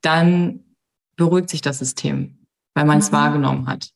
dann 0.00 0.60
beruhigt 1.16 1.50
sich 1.50 1.60
das 1.60 1.78
System, 1.78 2.46
weil 2.74 2.84
man 2.84 2.98
es 2.98 3.10
mhm. 3.10 3.16
wahrgenommen 3.16 3.66
hat. 3.66 3.90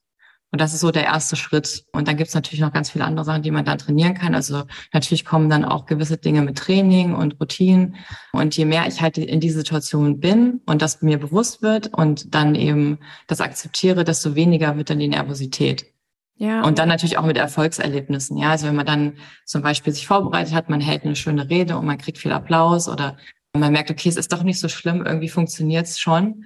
Und 0.52 0.60
das 0.60 0.72
ist 0.72 0.80
so 0.80 0.90
der 0.90 1.04
erste 1.04 1.36
Schritt. 1.36 1.84
Und 1.92 2.08
dann 2.08 2.16
gibt 2.16 2.28
es 2.28 2.34
natürlich 2.34 2.60
noch 2.60 2.72
ganz 2.72 2.90
viele 2.90 3.04
andere 3.04 3.24
Sachen, 3.24 3.42
die 3.42 3.50
man 3.50 3.64
dann 3.64 3.78
trainieren 3.78 4.14
kann. 4.14 4.34
Also 4.34 4.62
natürlich 4.92 5.24
kommen 5.24 5.50
dann 5.50 5.64
auch 5.64 5.86
gewisse 5.86 6.16
Dinge 6.16 6.40
mit 6.40 6.56
Training 6.56 7.14
und 7.14 7.38
Routinen. 7.40 7.96
Und 8.32 8.56
je 8.56 8.64
mehr 8.64 8.86
ich 8.86 9.02
halt 9.02 9.18
in 9.18 9.40
diese 9.40 9.58
Situation 9.58 10.20
bin 10.20 10.62
und 10.64 10.82
das 10.82 11.02
mir 11.02 11.18
bewusst 11.18 11.62
wird 11.62 11.92
und 11.92 12.34
dann 12.34 12.54
eben 12.54 13.00
das 13.26 13.40
akzeptiere, 13.40 14.04
desto 14.04 14.34
weniger 14.34 14.76
wird 14.76 14.88
dann 14.88 15.00
die 15.00 15.08
Nervosität. 15.08 15.95
Ja. 16.38 16.62
Und 16.62 16.78
dann 16.78 16.88
natürlich 16.88 17.18
auch 17.18 17.24
mit 17.24 17.36
Erfolgserlebnissen. 17.38 18.36
Ja, 18.36 18.50
also 18.50 18.66
wenn 18.66 18.76
man 18.76 18.86
dann 18.86 19.14
zum 19.44 19.62
Beispiel 19.62 19.92
sich 19.92 20.06
vorbereitet 20.06 20.54
hat, 20.54 20.68
man 20.68 20.80
hält 20.80 21.04
eine 21.04 21.16
schöne 21.16 21.48
Rede 21.48 21.78
und 21.78 21.86
man 21.86 21.98
kriegt 21.98 22.18
viel 22.18 22.32
Applaus 22.32 22.88
oder 22.88 23.16
man 23.54 23.72
merkt, 23.72 23.90
okay, 23.90 24.08
es 24.08 24.16
ist 24.16 24.32
doch 24.32 24.42
nicht 24.42 24.60
so 24.60 24.68
schlimm, 24.68 25.04
irgendwie 25.06 25.30
funktioniert 25.30 25.86
es 25.86 25.98
schon. 25.98 26.44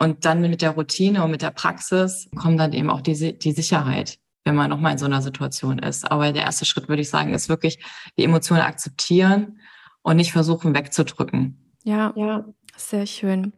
Und 0.00 0.24
dann 0.24 0.40
mit 0.40 0.62
der 0.62 0.70
Routine 0.70 1.24
und 1.24 1.30
mit 1.30 1.42
der 1.42 1.50
Praxis 1.50 2.28
kommt 2.36 2.58
dann 2.58 2.72
eben 2.72 2.90
auch 2.90 3.00
die, 3.00 3.38
die 3.38 3.52
Sicherheit, 3.52 4.18
wenn 4.44 4.54
man 4.54 4.70
nochmal 4.70 4.92
in 4.92 4.98
so 4.98 5.06
einer 5.06 5.22
Situation 5.22 5.78
ist. 5.78 6.10
Aber 6.10 6.32
der 6.32 6.42
erste 6.42 6.64
Schritt, 6.64 6.88
würde 6.88 7.02
ich 7.02 7.10
sagen, 7.10 7.34
ist 7.34 7.48
wirklich 7.48 7.78
die 8.16 8.24
Emotionen 8.24 8.62
akzeptieren 8.62 9.60
und 10.02 10.16
nicht 10.16 10.32
versuchen 10.32 10.74
wegzudrücken. 10.74 11.74
Ja, 11.84 12.12
ja. 12.16 12.44
Sehr 12.80 13.06
schön. 13.06 13.52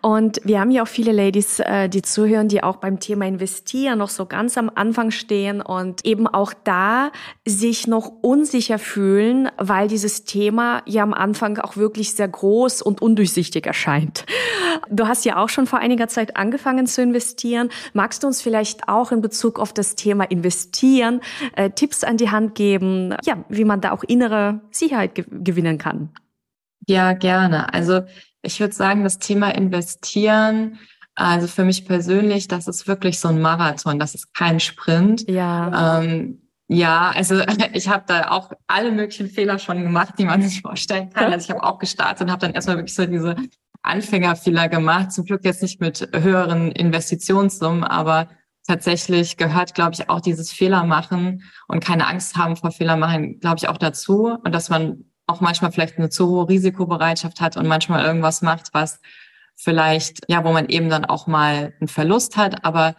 Und 0.00 0.40
wir 0.44 0.58
haben 0.58 0.70
ja 0.70 0.82
auch 0.82 0.88
viele 0.88 1.12
Ladies, 1.12 1.60
äh, 1.60 1.90
die 1.90 2.00
zuhören, 2.00 2.48
die 2.48 2.62
auch 2.62 2.76
beim 2.76 3.00
Thema 3.00 3.26
Investieren 3.26 3.98
noch 3.98 4.08
so 4.08 4.24
ganz 4.24 4.56
am 4.56 4.70
Anfang 4.74 5.10
stehen 5.10 5.60
und 5.60 6.06
eben 6.06 6.26
auch 6.26 6.54
da 6.64 7.12
sich 7.46 7.86
noch 7.86 8.10
unsicher 8.22 8.78
fühlen, 8.78 9.50
weil 9.58 9.88
dieses 9.88 10.24
Thema 10.24 10.82
ja 10.86 11.02
am 11.02 11.12
Anfang 11.12 11.58
auch 11.58 11.76
wirklich 11.76 12.14
sehr 12.14 12.28
groß 12.28 12.80
und 12.80 13.02
undurchsichtig 13.02 13.66
erscheint. 13.66 14.24
Du 14.90 15.06
hast 15.06 15.26
ja 15.26 15.36
auch 15.36 15.50
schon 15.50 15.66
vor 15.66 15.78
einiger 15.78 16.08
Zeit 16.08 16.38
angefangen 16.38 16.86
zu 16.86 17.02
investieren. 17.02 17.68
Magst 17.92 18.22
du 18.22 18.26
uns 18.26 18.40
vielleicht 18.40 18.88
auch 18.88 19.12
in 19.12 19.20
Bezug 19.20 19.60
auf 19.60 19.74
das 19.74 19.96
Thema 19.96 20.24
Investieren 20.24 21.20
äh, 21.56 21.68
Tipps 21.68 22.04
an 22.04 22.16
die 22.16 22.30
Hand 22.30 22.54
geben, 22.54 23.14
ja, 23.24 23.44
wie 23.50 23.64
man 23.64 23.82
da 23.82 23.92
auch 23.92 24.02
innere 24.02 24.62
Sicherheit 24.70 25.14
ge 25.14 25.26
gewinnen 25.28 25.76
kann? 25.76 26.08
Ja, 26.86 27.12
gerne. 27.12 27.72
Also 27.72 28.02
ich 28.42 28.60
würde 28.60 28.74
sagen, 28.74 29.04
das 29.04 29.18
Thema 29.18 29.54
Investieren, 29.54 30.78
also 31.14 31.46
für 31.46 31.64
mich 31.64 31.86
persönlich, 31.86 32.48
das 32.48 32.68
ist 32.68 32.88
wirklich 32.88 33.20
so 33.20 33.28
ein 33.28 33.40
Marathon, 33.40 33.98
das 33.98 34.14
ist 34.14 34.34
kein 34.34 34.60
Sprint. 34.60 35.28
Ja. 35.28 36.00
Ähm, 36.00 36.42
ja, 36.68 37.12
also 37.14 37.40
ich 37.72 37.88
habe 37.88 38.04
da 38.06 38.30
auch 38.30 38.50
alle 38.66 38.92
möglichen 38.92 39.28
Fehler 39.28 39.58
schon 39.58 39.82
gemacht, 39.82 40.14
die 40.18 40.24
man 40.24 40.42
sich 40.42 40.62
vorstellen 40.62 41.10
kann. 41.10 41.24
Also 41.32 41.44
ich 41.44 41.50
habe 41.50 41.62
auch 41.62 41.78
gestartet 41.78 42.22
und 42.22 42.30
habe 42.30 42.40
dann 42.40 42.54
erstmal 42.54 42.76
wirklich 42.76 42.94
so 42.94 43.06
diese 43.06 43.36
Anfängerfehler 43.82 44.68
gemacht. 44.68 45.12
Zum 45.12 45.24
Glück 45.24 45.44
jetzt 45.44 45.62
nicht 45.62 45.80
mit 45.80 46.08
höheren 46.14 46.72
Investitionssummen, 46.72 47.84
aber 47.84 48.28
tatsächlich 48.66 49.36
gehört, 49.36 49.74
glaube 49.74 49.92
ich, 49.94 50.08
auch 50.08 50.20
dieses 50.20 50.52
Fehler 50.52 50.84
machen 50.84 51.42
und 51.68 51.84
keine 51.84 52.06
Angst 52.06 52.36
haben 52.36 52.56
vor 52.56 52.70
Fehler 52.70 52.96
machen, 52.96 53.40
glaube 53.40 53.56
ich, 53.58 53.68
auch 53.68 53.78
dazu. 53.78 54.38
Und 54.44 54.54
dass 54.54 54.70
man 54.70 55.11
auch 55.32 55.40
manchmal 55.40 55.72
vielleicht 55.72 55.98
eine 55.98 56.10
zu 56.10 56.28
hohe 56.28 56.48
Risikobereitschaft 56.48 57.40
hat 57.40 57.56
und 57.56 57.66
manchmal 57.66 58.04
irgendwas 58.04 58.42
macht, 58.42 58.74
was 58.74 59.00
vielleicht, 59.56 60.20
ja, 60.28 60.44
wo 60.44 60.52
man 60.52 60.68
eben 60.68 60.90
dann 60.90 61.04
auch 61.04 61.26
mal 61.26 61.72
einen 61.80 61.88
Verlust 61.88 62.36
hat, 62.36 62.64
aber 62.64 62.96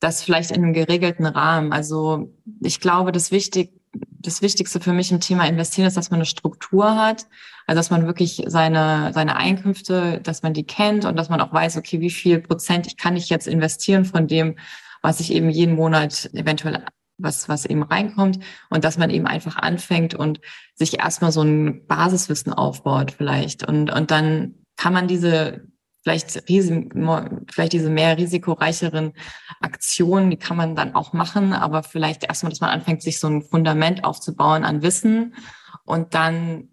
das 0.00 0.22
vielleicht 0.22 0.50
in 0.50 0.62
einem 0.62 0.72
geregelten 0.72 1.26
Rahmen. 1.26 1.72
Also 1.72 2.34
ich 2.62 2.80
glaube, 2.80 3.12
das 3.12 3.30
wichtig, 3.30 3.80
das 3.92 4.42
Wichtigste 4.42 4.80
für 4.80 4.92
mich 4.92 5.12
im 5.12 5.20
Thema 5.20 5.46
Investieren 5.46 5.86
ist, 5.86 5.96
dass 5.96 6.10
man 6.10 6.18
eine 6.18 6.26
Struktur 6.26 6.96
hat, 6.96 7.26
also 7.66 7.78
dass 7.78 7.90
man 7.90 8.06
wirklich 8.06 8.42
seine, 8.46 9.12
seine 9.12 9.36
Einkünfte, 9.36 10.20
dass 10.22 10.42
man 10.42 10.54
die 10.54 10.64
kennt 10.64 11.04
und 11.04 11.16
dass 11.16 11.28
man 11.28 11.40
auch 11.40 11.52
weiß, 11.52 11.76
okay, 11.76 12.00
wie 12.00 12.10
viel 12.10 12.40
Prozent 12.40 12.86
ich 12.86 12.96
kann 12.96 13.16
ich 13.16 13.28
jetzt 13.28 13.46
investieren 13.46 14.04
von 14.04 14.26
dem, 14.26 14.56
was 15.02 15.20
ich 15.20 15.32
eben 15.32 15.50
jeden 15.50 15.74
Monat 15.74 16.30
eventuell 16.32 16.84
was, 17.22 17.48
was 17.48 17.64
eben 17.64 17.82
reinkommt 17.82 18.40
und 18.70 18.84
dass 18.84 18.98
man 18.98 19.10
eben 19.10 19.26
einfach 19.26 19.56
anfängt 19.56 20.14
und 20.14 20.40
sich 20.74 20.98
erstmal 20.98 21.32
so 21.32 21.42
ein 21.42 21.86
Basiswissen 21.86 22.52
aufbaut 22.52 23.12
vielleicht. 23.12 23.66
Und, 23.66 23.92
und 23.92 24.10
dann 24.10 24.54
kann 24.76 24.92
man 24.92 25.08
diese 25.08 25.68
vielleicht, 26.02 26.42
vielleicht 26.46 27.72
diese 27.72 27.90
mehr 27.90 28.18
risikoreicheren 28.18 29.12
Aktionen, 29.60 30.30
die 30.30 30.36
kann 30.36 30.56
man 30.56 30.74
dann 30.74 30.94
auch 30.94 31.12
machen, 31.12 31.52
aber 31.52 31.82
vielleicht 31.82 32.24
erstmal, 32.24 32.50
dass 32.50 32.60
man 32.60 32.70
anfängt, 32.70 33.02
sich 33.02 33.20
so 33.20 33.28
ein 33.28 33.42
Fundament 33.42 34.04
aufzubauen 34.04 34.64
an 34.64 34.82
Wissen 34.82 35.36
und 35.84 36.14
dann 36.14 36.68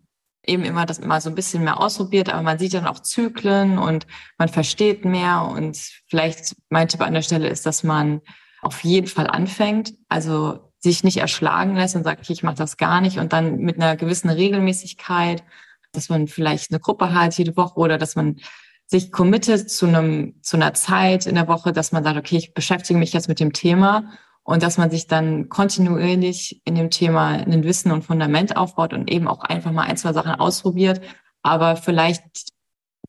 eben 0.45 0.63
immer 0.63 0.85
das 0.85 0.99
mal 0.99 1.21
so 1.21 1.29
ein 1.29 1.35
bisschen 1.35 1.63
mehr 1.63 1.79
ausprobiert, 1.79 2.29
aber 2.29 2.41
man 2.41 2.59
sieht 2.59 2.73
dann 2.73 2.87
auch 2.87 2.99
Zyklen 2.99 3.77
und 3.77 4.07
man 4.37 4.49
versteht 4.49 5.05
mehr. 5.05 5.43
Und 5.43 5.77
vielleicht 6.07 6.55
mein 6.69 6.87
Tipp 6.87 7.01
an 7.01 7.13
der 7.13 7.21
Stelle 7.21 7.47
ist, 7.47 7.65
dass 7.65 7.83
man 7.83 8.21
auf 8.61 8.83
jeden 8.83 9.07
Fall 9.07 9.27
anfängt, 9.27 9.93
also 10.07 10.71
sich 10.79 11.03
nicht 11.03 11.17
erschlagen 11.17 11.75
lässt 11.75 11.95
und 11.95 12.03
sagt, 12.03 12.21
okay, 12.21 12.33
ich 12.33 12.43
mache 12.43 12.55
das 12.55 12.77
gar 12.77 13.01
nicht 13.01 13.19
und 13.19 13.33
dann 13.33 13.57
mit 13.57 13.77
einer 13.77 13.95
gewissen 13.97 14.29
Regelmäßigkeit, 14.29 15.43
dass 15.91 16.09
man 16.09 16.27
vielleicht 16.27 16.71
eine 16.71 16.79
Gruppe 16.79 17.13
hat 17.13 17.37
jede 17.37 17.57
Woche 17.57 17.79
oder 17.79 17.97
dass 17.97 18.15
man 18.15 18.37
sich 18.85 19.11
committet 19.11 19.69
zu 19.69 19.85
einem 19.87 20.41
zu 20.41 20.57
einer 20.57 20.73
Zeit 20.73 21.25
in 21.25 21.35
der 21.35 21.47
Woche, 21.47 21.73
dass 21.73 21.91
man 21.91 22.03
sagt, 22.03 22.17
okay, 22.17 22.37
ich 22.37 22.53
beschäftige 22.53 22.97
mich 22.97 23.13
jetzt 23.13 23.27
mit 23.27 23.39
dem 23.39 23.53
Thema 23.53 24.11
und 24.43 24.63
dass 24.63 24.77
man 24.77 24.89
sich 24.89 25.07
dann 25.07 25.49
kontinuierlich 25.49 26.61
in 26.65 26.75
dem 26.75 26.89
Thema 26.89 27.27
ein 27.27 27.63
Wissen 27.63 27.91
und 27.91 28.03
Fundament 28.03 28.57
aufbaut 28.57 28.93
und 28.93 29.11
eben 29.11 29.27
auch 29.27 29.41
einfach 29.41 29.71
mal 29.71 29.83
ein, 29.83 29.97
zwei 29.97 30.13
Sachen 30.13 30.31
ausprobiert, 30.31 31.01
aber 31.43 31.75
vielleicht 31.75 32.23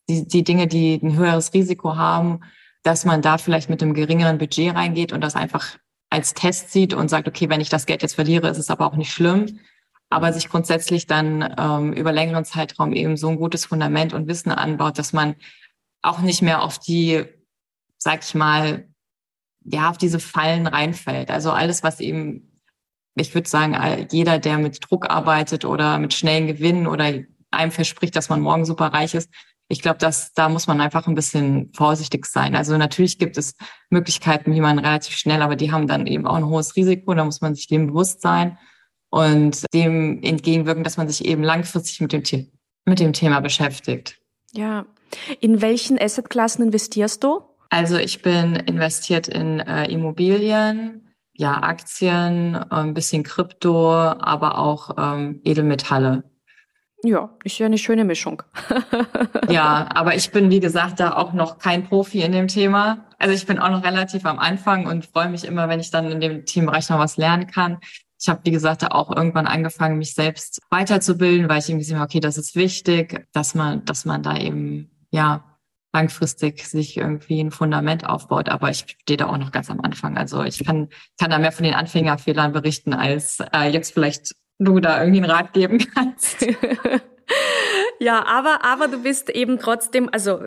die, 0.09 0.27
die 0.27 0.45
Dinge, 0.45 0.67
die 0.67 1.01
ein 1.03 1.17
höheres 1.17 1.55
Risiko 1.55 1.97
haben, 1.97 2.41
dass 2.83 3.05
man 3.05 3.23
da 3.23 3.39
vielleicht 3.39 3.71
mit 3.71 3.83
einem 3.83 3.95
geringeren 3.95 4.39
Budget 4.39 4.75
reingeht 4.75 5.13
und 5.13 5.21
das 5.21 5.37
einfach 5.37 5.79
als 6.09 6.35
Test 6.35 6.73
sieht 6.73 6.93
und 6.93 7.09
sagt, 7.09 7.29
okay, 7.29 7.49
wenn 7.49 7.61
ich 7.61 7.69
das 7.69 7.87
Geld 7.87 8.03
jetzt 8.03 8.15
verliere, 8.15 8.49
ist 8.49 8.59
es 8.59 8.71
aber 8.71 8.87
auch 8.87 8.97
nicht 8.97 9.13
schlimm. 9.13 9.61
Aber 10.09 10.33
sich 10.33 10.49
grundsätzlich 10.49 11.07
dann 11.07 11.55
ähm, 11.57 11.93
über 11.93 12.11
längeren 12.11 12.45
Zeitraum 12.45 12.93
eben 12.93 13.17
so 13.17 13.29
ein 13.29 13.37
gutes 13.37 13.65
Fundament 13.65 14.13
und 14.13 14.27
Wissen 14.27 14.51
anbaut, 14.51 14.99
dass 14.99 15.13
man 15.13 15.37
auch 16.03 16.19
nicht 16.19 16.43
mehr 16.43 16.63
auf 16.63 16.81
die, 16.81 17.25
sag 17.97 18.25
ich 18.25 18.35
mal, 18.35 18.89
ja, 19.65 19.89
auf 19.91 19.99
diese 19.99 20.19
Fallen 20.19 20.67
reinfällt. 20.67 21.31
Also 21.31 21.53
alles, 21.53 21.85
was 21.85 22.01
eben, 22.01 22.61
ich 23.15 23.33
würde 23.35 23.49
sagen, 23.49 23.77
jeder, 24.11 24.41
der 24.41 24.59
mit 24.59 24.91
Druck 24.91 25.09
arbeitet 25.09 25.65
oder 25.65 25.99
mit 25.99 26.13
schnellen 26.15 26.49
Gewinnen 26.49 26.89
oder 26.89 27.13
einem 27.53 27.71
verspricht, 27.71 28.17
dass 28.17 28.29
man 28.29 28.41
morgen 28.41 28.65
super 28.65 28.87
reich 28.87 29.15
ist, 29.15 29.31
ich 29.71 29.83
glaube, 29.83 29.99
dass 29.99 30.33
da 30.33 30.49
muss 30.49 30.67
man 30.67 30.81
einfach 30.81 31.07
ein 31.07 31.15
bisschen 31.15 31.71
vorsichtig 31.73 32.27
sein. 32.27 32.57
Also 32.57 32.77
natürlich 32.77 33.19
gibt 33.19 33.39
es 33.39 33.55
Möglichkeiten, 33.89 34.53
wie 34.53 34.61
man 34.61 34.81
relativ 34.81 35.17
schnell, 35.17 35.43
aber 35.43 35.55
die 35.55 35.71
haben 35.71 35.87
dann 35.87 36.09
eben 36.09 36.27
auch 36.27 36.35
ein 36.35 36.47
hohes 36.47 36.75
Risiko. 36.75 37.15
Da 37.15 37.25
muss 37.25 37.41
man 37.41 37.55
sich 37.55 37.69
dem 37.69 37.87
bewusst 37.87 38.21
sein 38.21 38.59
und 39.11 39.65
dem 39.73 40.21
entgegenwirken, 40.25 40.83
dass 40.83 40.97
man 40.97 41.09
sich 41.09 41.25
eben 41.25 41.45
langfristig 41.45 42.01
mit 42.01 42.13
dem, 42.13 42.51
mit 42.85 42.99
dem 42.99 43.13
Thema 43.13 43.39
beschäftigt. 43.41 44.19
Ja. 44.53 44.87
In 45.39 45.63
welchen 45.63 46.01
Assetklassen 46.01 46.65
investierst 46.65 47.23
du? 47.23 47.41
Also 47.69 47.97
ich 47.97 48.23
bin 48.23 48.57
investiert 48.57 49.29
in 49.29 49.61
äh, 49.61 49.87
Immobilien, 49.87 51.15
ja, 51.33 51.63
Aktien, 51.63 52.57
ein 52.57 52.93
bisschen 52.93 53.23
Krypto, 53.23 53.95
aber 53.95 54.59
auch 54.59 54.97
ähm, 54.99 55.41
Edelmetalle. 55.45 56.30
Ja, 57.03 57.31
ist 57.45 57.59
ja 57.59 57.67
eine 57.67 57.79
schöne 57.79 58.05
Mischung. 58.05 58.43
ja, 59.49 59.89
aber 59.95 60.15
ich 60.15 60.31
bin, 60.33 60.51
wie 60.51 60.61
gesagt, 60.61 61.01
da 61.01 61.15
auch 61.15 61.33
noch 61.33 61.59
kein 61.59 61.85
Profi 61.85 62.21
in 62.21 62.33
dem 62.33 62.49
Thema. 62.49 63.07
Also 63.19 63.35
ich 63.35 63.47
bin 63.47 63.59
auch 63.59 63.71
noch 63.71 63.85
relativ 63.85 64.27
am 64.27 64.39
Anfang 64.39 64.87
und 64.87 65.07
freue 65.07 65.31
mich 65.31 65.45
immer, 65.45 65.69
wenn 65.69 65.81
ich 65.81 65.91
dann 65.91 66.11
in 66.11 66.21
dem 66.21 66.45
Teambereich 66.45 66.91
noch 66.91 66.99
was 66.99 67.17
lernen 67.17 67.47
kann. 67.47 67.79
Ich 68.21 68.29
habe, 68.29 68.41
wie 68.45 68.51
gesagt, 68.51 68.83
da 68.83 68.89
auch 68.89 69.15
irgendwann 69.17 69.47
angefangen, 69.47 69.97
mich 69.97 70.15
selbst 70.15 70.61
weiterzubilden, 70.69 71.49
weil 71.49 71.61
ich 71.61 71.71
irgendwie 71.71 71.85
sehe, 71.85 72.01
okay, 72.01 72.21
das 72.21 72.37
ist 72.37 72.55
wichtig, 72.55 73.27
dass 73.33 73.55
man, 73.55 73.83
dass 73.87 74.05
man 74.05 74.23
da 74.23 74.37
eben, 74.37 74.91
ja, 75.11 75.45
langfristig 75.93 76.67
sich 76.67 76.99
irgendwie 76.99 77.41
ein 77.41 77.51
Fundament 77.51 78.07
aufbaut. 78.07 78.49
Aber 78.49 78.71
ich 78.71 78.85
stehe 79.01 79.17
da 79.17 79.27
auch 79.27 79.39
noch 79.39 79.53
ganz 79.53 79.71
am 79.71 79.81
Anfang. 79.81 80.17
Also 80.17 80.45
ich 80.45 80.65
kann, 80.65 80.89
kann 81.19 81.31
da 81.31 81.39
mehr 81.39 81.51
von 81.51 81.65
den 81.65 81.75
Anfängerfehlern 81.75 82.53
berichten, 82.53 82.93
als 82.93 83.39
äh, 83.53 83.71
jetzt 83.71 83.95
vielleicht 83.95 84.35
du 84.61 84.79
da 84.79 85.01
irgendwie 85.01 85.23
einen 85.23 85.31
Rat 85.31 85.53
geben 85.53 85.79
kannst. 85.95 86.47
Ja, 88.03 88.25
aber, 88.25 88.65
aber 88.65 88.89
du 88.89 89.03
bist 89.03 89.29
eben 89.29 89.59
trotzdem, 89.59 90.09
also 90.11 90.41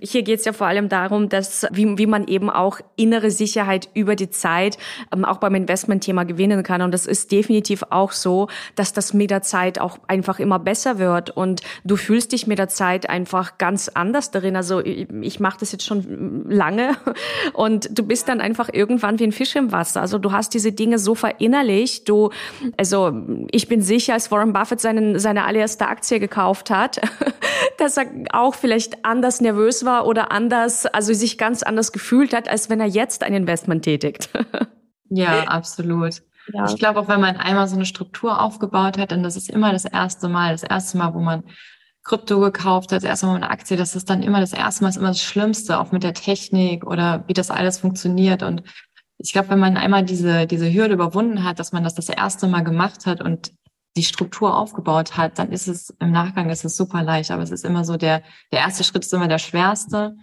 hier 0.00 0.24
geht's 0.24 0.44
ja 0.44 0.52
vor 0.52 0.66
allem 0.66 0.88
darum, 0.88 1.28
dass 1.28 1.64
wie, 1.70 1.96
wie 1.96 2.06
man 2.06 2.26
eben 2.26 2.50
auch 2.50 2.80
innere 2.96 3.30
Sicherheit 3.30 3.88
über 3.94 4.16
die 4.16 4.30
Zeit 4.30 4.78
ähm, 5.14 5.24
auch 5.24 5.36
beim 5.36 5.54
Investmentthema 5.54 6.24
gewinnen 6.24 6.64
kann. 6.64 6.82
Und 6.82 6.92
das 6.92 7.06
ist 7.06 7.30
definitiv 7.30 7.84
auch 7.90 8.10
so, 8.10 8.48
dass 8.74 8.92
das 8.92 9.14
mit 9.14 9.30
der 9.30 9.42
Zeit 9.42 9.78
auch 9.78 9.96
einfach 10.08 10.40
immer 10.40 10.58
besser 10.58 10.98
wird. 10.98 11.30
Und 11.30 11.60
du 11.84 11.94
fühlst 11.94 12.32
dich 12.32 12.48
mit 12.48 12.58
der 12.58 12.68
Zeit 12.68 13.08
einfach 13.08 13.58
ganz 13.58 13.88
anders 13.88 14.32
darin. 14.32 14.56
Also 14.56 14.80
ich, 14.80 15.08
ich 15.20 15.38
mache 15.38 15.60
das 15.60 15.70
jetzt 15.70 15.86
schon 15.86 16.50
lange 16.50 16.96
und 17.52 17.96
du 17.96 18.02
bist 18.02 18.28
dann 18.28 18.40
einfach 18.40 18.68
irgendwann 18.72 19.20
wie 19.20 19.24
ein 19.24 19.32
Fisch 19.32 19.54
im 19.54 19.70
Wasser. 19.70 20.00
Also 20.00 20.18
du 20.18 20.32
hast 20.32 20.52
diese 20.52 20.72
Dinge 20.72 20.98
so 20.98 21.14
verinnerlicht. 21.14 22.08
Du, 22.08 22.30
also 22.76 23.12
ich 23.52 23.68
bin 23.68 23.82
sicher, 23.82 24.14
als 24.14 24.32
Warren 24.32 24.52
Buffett 24.52 24.80
seinen, 24.80 25.20
seine 25.20 25.44
allererste 25.44 25.86
Aktie 25.86 26.18
gekauft 26.18 26.71
hat, 26.72 27.00
dass 27.78 27.96
er 27.96 28.06
auch 28.32 28.56
vielleicht 28.56 29.04
anders 29.04 29.40
nervös 29.40 29.84
war 29.84 30.06
oder 30.06 30.32
anders, 30.32 30.86
also 30.86 31.12
sich 31.12 31.38
ganz 31.38 31.62
anders 31.62 31.92
gefühlt 31.92 32.34
hat, 32.34 32.48
als 32.48 32.68
wenn 32.68 32.80
er 32.80 32.88
jetzt 32.88 33.22
ein 33.22 33.34
Investment 33.34 33.84
tätigt. 33.84 34.28
ja, 35.08 35.44
absolut. 35.44 36.22
Ja. 36.52 36.66
Ich 36.66 36.76
glaube, 36.76 36.98
auch 36.98 37.08
wenn 37.08 37.20
man 37.20 37.36
einmal 37.36 37.68
so 37.68 37.76
eine 37.76 37.86
Struktur 37.86 38.40
aufgebaut 38.40 38.98
hat, 38.98 39.12
und 39.12 39.22
das 39.22 39.36
ist 39.36 39.48
immer 39.48 39.70
das 39.72 39.84
erste 39.84 40.28
Mal, 40.28 40.52
das 40.52 40.64
erste 40.64 40.98
Mal, 40.98 41.14
wo 41.14 41.20
man 41.20 41.44
Krypto 42.04 42.40
gekauft 42.40 42.90
hat, 42.90 42.98
das 42.98 43.04
erste 43.04 43.26
Mal 43.26 43.36
eine 43.36 43.50
Aktie, 43.50 43.76
das 43.76 43.94
ist 43.94 44.10
dann 44.10 44.22
immer 44.22 44.40
das 44.40 44.52
erste 44.52 44.82
Mal, 44.82 44.90
ist 44.90 44.96
immer 44.96 45.08
das 45.08 45.22
Schlimmste, 45.22 45.78
auch 45.78 45.92
mit 45.92 46.02
der 46.02 46.14
Technik 46.14 46.84
oder 46.84 47.22
wie 47.28 47.32
das 47.32 47.50
alles 47.50 47.78
funktioniert. 47.78 48.42
Und 48.42 48.64
ich 49.18 49.32
glaube, 49.32 49.50
wenn 49.50 49.60
man 49.60 49.76
einmal 49.76 50.04
diese, 50.04 50.46
diese 50.46 50.72
Hürde 50.72 50.94
überwunden 50.94 51.44
hat, 51.44 51.60
dass 51.60 51.72
man 51.72 51.84
das 51.84 51.94
das 51.94 52.08
erste 52.08 52.48
Mal 52.48 52.64
gemacht 52.64 53.06
hat 53.06 53.20
und 53.20 53.52
die 53.96 54.02
Struktur 54.02 54.56
aufgebaut 54.56 55.16
hat, 55.16 55.38
dann 55.38 55.52
ist 55.52 55.68
es 55.68 55.90
im 56.00 56.12
Nachgang 56.12 56.48
ist 56.50 56.64
es 56.64 56.76
super 56.76 57.02
leicht. 57.02 57.30
Aber 57.30 57.42
es 57.42 57.50
ist 57.50 57.64
immer 57.64 57.84
so 57.84 57.96
der, 57.96 58.22
der 58.50 58.60
erste 58.60 58.84
Schritt 58.84 59.04
ist 59.04 59.12
immer 59.12 59.28
der 59.28 59.38
schwerste. 59.38 60.16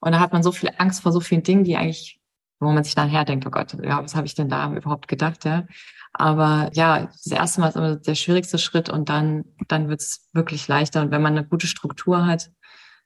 Und 0.00 0.12
da 0.12 0.20
hat 0.20 0.32
man 0.32 0.42
so 0.42 0.52
viel 0.52 0.70
Angst 0.76 1.02
vor 1.02 1.12
so 1.12 1.20
vielen 1.20 1.42
Dingen, 1.42 1.64
die 1.64 1.76
eigentlich, 1.76 2.20
wo 2.60 2.70
man 2.70 2.84
sich 2.84 2.96
nachher 2.96 3.24
denkt, 3.24 3.46
oh 3.46 3.50
Gott, 3.50 3.74
ja, 3.82 4.02
was 4.02 4.14
habe 4.14 4.26
ich 4.26 4.34
denn 4.34 4.48
da 4.48 4.70
überhaupt 4.72 5.08
gedacht, 5.08 5.44
ja. 5.44 5.64
Aber 6.12 6.70
ja, 6.74 7.06
das 7.06 7.26
erste 7.26 7.60
Mal 7.60 7.68
ist 7.68 7.76
immer 7.76 7.96
der 7.96 8.14
schwierigste 8.14 8.58
Schritt 8.58 8.88
und 8.88 9.08
dann, 9.08 9.44
dann 9.66 9.88
wird 9.88 10.00
es 10.00 10.28
wirklich 10.32 10.68
leichter. 10.68 11.00
Und 11.02 11.10
wenn 11.10 11.22
man 11.22 11.36
eine 11.36 11.46
gute 11.46 11.66
Struktur 11.66 12.24
hat, 12.26 12.50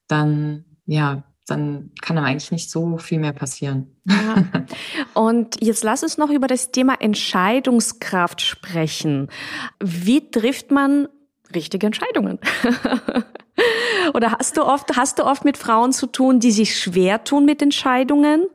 dann, 0.08 0.64
ja, 0.84 1.22
dann 1.50 1.90
kann 2.00 2.16
einem 2.18 2.26
eigentlich 2.26 2.50
nicht 2.50 2.70
so 2.70 2.98
viel 2.98 3.18
mehr 3.18 3.32
passieren. 3.32 3.96
Ja. 4.04 4.44
Und 5.14 5.62
jetzt 5.62 5.84
lass 5.84 6.02
uns 6.02 6.18
noch 6.18 6.30
über 6.30 6.46
das 6.46 6.70
Thema 6.70 6.94
Entscheidungskraft 7.00 8.40
sprechen. 8.40 9.28
Wie 9.80 10.30
trifft 10.30 10.70
man 10.70 11.08
richtige 11.54 11.86
Entscheidungen? 11.86 12.38
Oder 14.14 14.32
hast 14.32 14.56
du 14.56 14.64
oft, 14.64 14.96
hast 14.96 15.18
du 15.18 15.24
oft 15.24 15.44
mit 15.44 15.56
Frauen 15.56 15.92
zu 15.92 16.06
tun, 16.06 16.40
die 16.40 16.52
sich 16.52 16.78
schwer 16.78 17.24
tun 17.24 17.44
mit 17.44 17.60
Entscheidungen? 17.62 18.46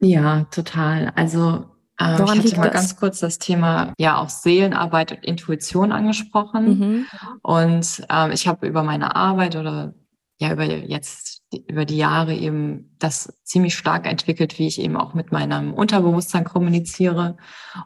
Ja, 0.00 0.44
total. 0.50 1.12
Also 1.14 1.66
äh, 2.00 2.14
ich 2.14 2.20
hatte 2.20 2.56
mal 2.56 2.64
das? 2.64 2.72
ganz 2.72 2.96
kurz 2.96 3.20
das 3.20 3.38
Thema 3.38 3.92
ja 3.98 4.18
auch 4.18 4.28
Seelenarbeit 4.28 5.12
und 5.12 5.24
Intuition 5.24 5.92
angesprochen. 5.92 6.78
Mhm. 6.78 7.06
Und 7.42 8.04
ähm, 8.10 8.32
ich 8.32 8.48
habe 8.48 8.66
über 8.66 8.82
meine 8.82 9.14
Arbeit 9.14 9.56
oder 9.56 9.94
ja 10.38 10.52
über 10.52 10.64
jetzt 10.64 11.42
über 11.68 11.84
die 11.84 11.96
Jahre 11.96 12.34
eben 12.34 12.96
das 12.98 13.32
ziemlich 13.44 13.76
stark 13.76 14.06
entwickelt, 14.06 14.58
wie 14.58 14.66
ich 14.66 14.80
eben 14.80 14.96
auch 14.96 15.14
mit 15.14 15.30
meinem 15.30 15.72
Unterbewusstsein 15.72 16.44
kommuniziere. 16.44 17.36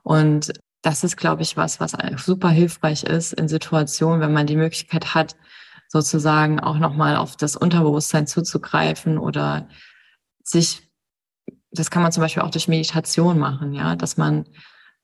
Und 0.02 0.52
das 0.82 1.04
ist, 1.04 1.16
glaube 1.16 1.42
ich, 1.42 1.56
was, 1.56 1.80
was 1.80 1.92
super 2.16 2.50
hilfreich 2.50 3.04
ist 3.04 3.32
in 3.34 3.48
Situationen, 3.48 4.20
wenn 4.20 4.32
man 4.32 4.46
die 4.46 4.56
Möglichkeit 4.56 5.14
hat, 5.14 5.36
sozusagen 5.88 6.60
auch 6.60 6.78
nochmal 6.78 7.16
auf 7.16 7.36
das 7.36 7.56
Unterbewusstsein 7.56 8.26
zuzugreifen 8.26 9.18
oder 9.18 9.68
sich, 10.42 10.90
das 11.70 11.90
kann 11.90 12.02
man 12.02 12.12
zum 12.12 12.22
Beispiel 12.22 12.42
auch 12.42 12.50
durch 12.50 12.68
Meditation 12.68 13.38
machen, 13.38 13.72
ja, 13.72 13.96
dass 13.96 14.16
man 14.16 14.44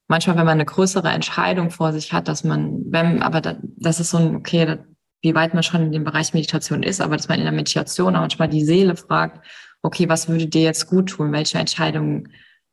manchmal, 0.06 0.36
wenn 0.36 0.44
man 0.44 0.54
eine 0.54 0.64
größere 0.64 1.08
Entscheidung 1.08 1.70
vor 1.70 1.92
sich 1.92 2.12
hat, 2.12 2.28
dass 2.28 2.44
man, 2.44 2.82
wenn, 2.86 3.22
aber 3.22 3.40
das 3.40 4.00
ist 4.00 4.10
so 4.10 4.18
ein, 4.18 4.36
okay, 4.36 4.78
wie 5.24 5.34
weit 5.34 5.54
man 5.54 5.62
schon 5.62 5.82
in 5.82 5.92
dem 5.92 6.04
Bereich 6.04 6.34
Meditation 6.34 6.82
ist, 6.82 7.00
aber 7.00 7.16
dass 7.16 7.28
man 7.28 7.38
in 7.38 7.44
der 7.44 7.52
Meditation 7.52 8.14
auch 8.14 8.20
manchmal 8.20 8.48
die 8.48 8.64
Seele 8.64 8.94
fragt, 8.94 9.44
okay, 9.82 10.06
was 10.08 10.28
würde 10.28 10.46
dir 10.46 10.62
jetzt 10.62 10.86
gut 10.86 11.08
tun? 11.08 11.32
Welche 11.32 11.58
Entscheidungen, 11.58 12.28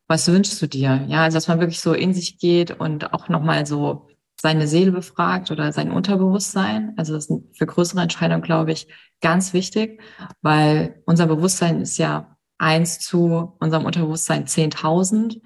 was 0.08 0.27
wünschst 0.27 0.62
du 0.62 0.67
dir? 0.67 1.05
Ja, 1.08 1.24
also 1.24 1.38
dass 1.38 1.48
man 1.48 1.62
wirklich 1.62 1.79
so 1.79 1.93
in 1.93 2.13
sich 2.13 2.39
geht 2.39 2.72
und 2.72 3.13
auch 3.13 3.29
nochmal 3.29 3.65
so 3.65 4.10
seine 4.39 4.67
Seele 4.67 4.91
befragt 4.91 5.50
oder 5.50 5.72
sein 5.72 5.91
Unterbewusstsein. 5.91 6.93
Also 6.98 7.13
das 7.13 7.30
ist 7.30 7.58
für 7.58 7.65
größere 7.65 8.02
Entscheidungen, 8.02 8.41
glaube 8.41 8.73
ich, 8.73 8.88
ganz 9.21 9.54
wichtig, 9.54 10.02
weil 10.41 11.02
unser 11.06 11.28
Bewusstsein 11.28 11.80
ist 11.80 11.97
ja 11.97 12.36
eins 12.58 12.99
zu 12.99 13.56
unserem 13.60 13.86
Unterbewusstsein 13.86 14.45
10.000 14.45 15.41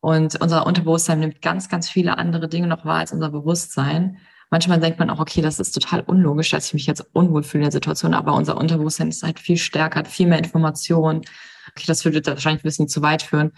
und 0.00 0.38
unser 0.38 0.66
Unterbewusstsein 0.66 1.20
nimmt 1.20 1.40
ganz, 1.40 1.70
ganz 1.70 1.88
viele 1.88 2.18
andere 2.18 2.48
Dinge 2.48 2.66
noch 2.66 2.84
wahr 2.84 2.98
als 2.98 3.12
unser 3.12 3.30
Bewusstsein 3.30 4.18
manchmal 4.50 4.80
denkt 4.80 4.98
man 4.98 5.10
auch, 5.10 5.20
okay, 5.20 5.40
das 5.40 5.58
ist 5.58 5.72
total 5.72 6.00
unlogisch, 6.00 6.50
dass 6.50 6.66
ich 6.66 6.74
mich 6.74 6.86
jetzt 6.86 7.04
unwohl 7.12 7.42
fühle 7.42 7.62
in 7.62 7.70
der 7.70 7.72
Situation, 7.72 8.14
aber 8.14 8.34
unser 8.34 8.56
Unterbewusstsein 8.56 9.08
ist 9.08 9.22
halt 9.22 9.38
viel 9.38 9.56
stärker, 9.56 10.00
hat 10.00 10.08
viel 10.08 10.26
mehr 10.26 10.38
Informationen. 10.38 11.22
Okay, 11.70 11.84
das 11.86 12.04
würde 12.04 12.24
wahrscheinlich 12.26 12.62
ein 12.62 12.68
bisschen 12.68 12.88
zu 12.88 13.02
weit 13.02 13.22
führen. 13.22 13.52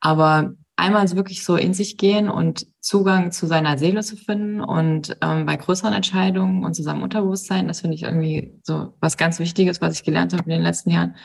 Aber 0.00 0.54
einmal 0.76 1.10
wirklich 1.12 1.44
so 1.44 1.56
in 1.56 1.74
sich 1.74 1.98
gehen 1.98 2.28
und 2.30 2.66
Zugang 2.80 3.32
zu 3.32 3.46
seiner 3.46 3.76
Seele 3.78 4.02
zu 4.02 4.16
finden 4.16 4.60
und 4.60 5.16
ähm, 5.20 5.44
bei 5.44 5.56
größeren 5.56 5.92
Entscheidungen 5.92 6.64
und 6.64 6.74
zu 6.74 6.82
seinem 6.82 7.02
Unterbewusstsein, 7.02 7.68
das 7.68 7.80
finde 7.80 7.96
ich 7.96 8.04
irgendwie 8.04 8.58
so 8.62 8.94
was 9.00 9.16
ganz 9.16 9.38
Wichtiges, 9.40 9.80
was 9.80 9.94
ich 9.94 10.04
gelernt 10.04 10.32
habe 10.32 10.44
in 10.44 10.50
den 10.50 10.62
letzten 10.62 10.90
Jahren. 10.90 11.16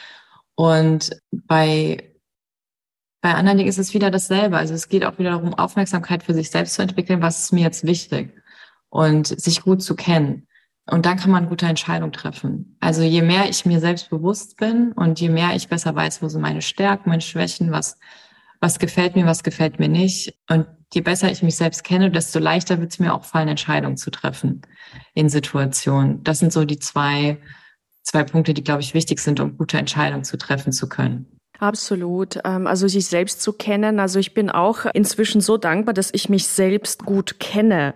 Und 0.55 1.11
bei 1.31 2.09
bei 3.21 3.35
anderen 3.35 3.57
Dingen 3.57 3.69
ist 3.69 3.79
es 3.79 3.93
wieder 3.93 4.11
dasselbe. 4.11 4.57
Also 4.57 4.73
es 4.73 4.89
geht 4.89 5.05
auch 5.05 5.17
wieder 5.17 5.31
darum, 5.31 5.53
Aufmerksamkeit 5.53 6.23
für 6.23 6.33
sich 6.33 6.51
selbst 6.51 6.73
zu 6.73 6.81
entwickeln. 6.81 7.21
Was 7.21 7.39
ist 7.45 7.53
mir 7.53 7.61
jetzt 7.61 7.85
wichtig? 7.87 8.33
Und 8.93 9.25
sich 9.25 9.63
gut 9.63 9.81
zu 9.81 9.95
kennen. 9.95 10.47
Und 10.85 11.07
dann 11.07 11.17
kann 11.17 11.31
man 11.31 11.49
gute 11.49 11.65
Entscheidungen 11.65 12.13
treffen. 12.13 12.77
Also 12.79 13.01
je 13.01 13.23
mehr 13.23 13.49
ich 13.49 13.65
mir 13.65 13.79
selbst 13.79 14.11
bewusst 14.11 14.57
bin 14.57 14.91
und 14.91 15.19
je 15.19 15.29
mehr 15.29 15.55
ich 15.55 15.67
besser 15.67 15.95
weiß, 15.95 16.21
wo 16.21 16.27
sind 16.27 16.41
meine 16.41 16.61
Stärken, 16.61 17.09
meine 17.09 17.21
Schwächen, 17.21 17.71
was, 17.71 17.97
was 18.59 18.77
gefällt 18.77 19.15
mir, 19.15 19.25
was 19.25 19.41
gefällt 19.41 19.79
mir 19.79 19.89
nicht. 19.89 20.35
Und 20.47 20.67
je 20.93 21.01
besser 21.01 21.31
ich 21.31 21.41
mich 21.41 21.55
selbst 21.55 21.83
kenne, 21.83 22.11
desto 22.11 22.37
leichter 22.37 22.79
wird 22.79 22.91
es 22.91 22.99
mir 22.99 23.15
auch 23.15 23.23
fallen, 23.23 23.47
Entscheidungen 23.47 23.97
zu 23.97 24.11
treffen 24.11 24.61
in 25.15 25.27
Situationen. 25.27 26.23
Das 26.23 26.37
sind 26.37 26.53
so 26.53 26.63
die 26.63 26.77
zwei, 26.77 27.39
zwei 28.03 28.23
Punkte, 28.23 28.53
die, 28.53 28.63
glaube 28.63 28.81
ich, 28.81 28.93
wichtig 28.93 29.19
sind, 29.21 29.39
um 29.39 29.57
gute 29.57 29.79
Entscheidungen 29.79 30.23
zu 30.23 30.37
treffen 30.37 30.71
zu 30.71 30.87
können. 30.87 31.32
Absolut. 31.63 32.39
Ähm, 32.43 32.67
also 32.67 32.89
sich 32.89 33.07
selbst 33.07 33.41
zu 33.41 33.53
kennen. 33.53 34.01
Also 34.01 34.19
ich 34.19 34.33
bin 34.33 34.49
auch 34.49 34.79
inzwischen 34.93 35.39
so 35.39 35.55
dankbar, 35.55 35.93
dass 35.93 36.09
ich 36.13 36.27
mich 36.27 36.45
selbst 36.45 37.05
gut 37.05 37.39
kenne. 37.39 37.93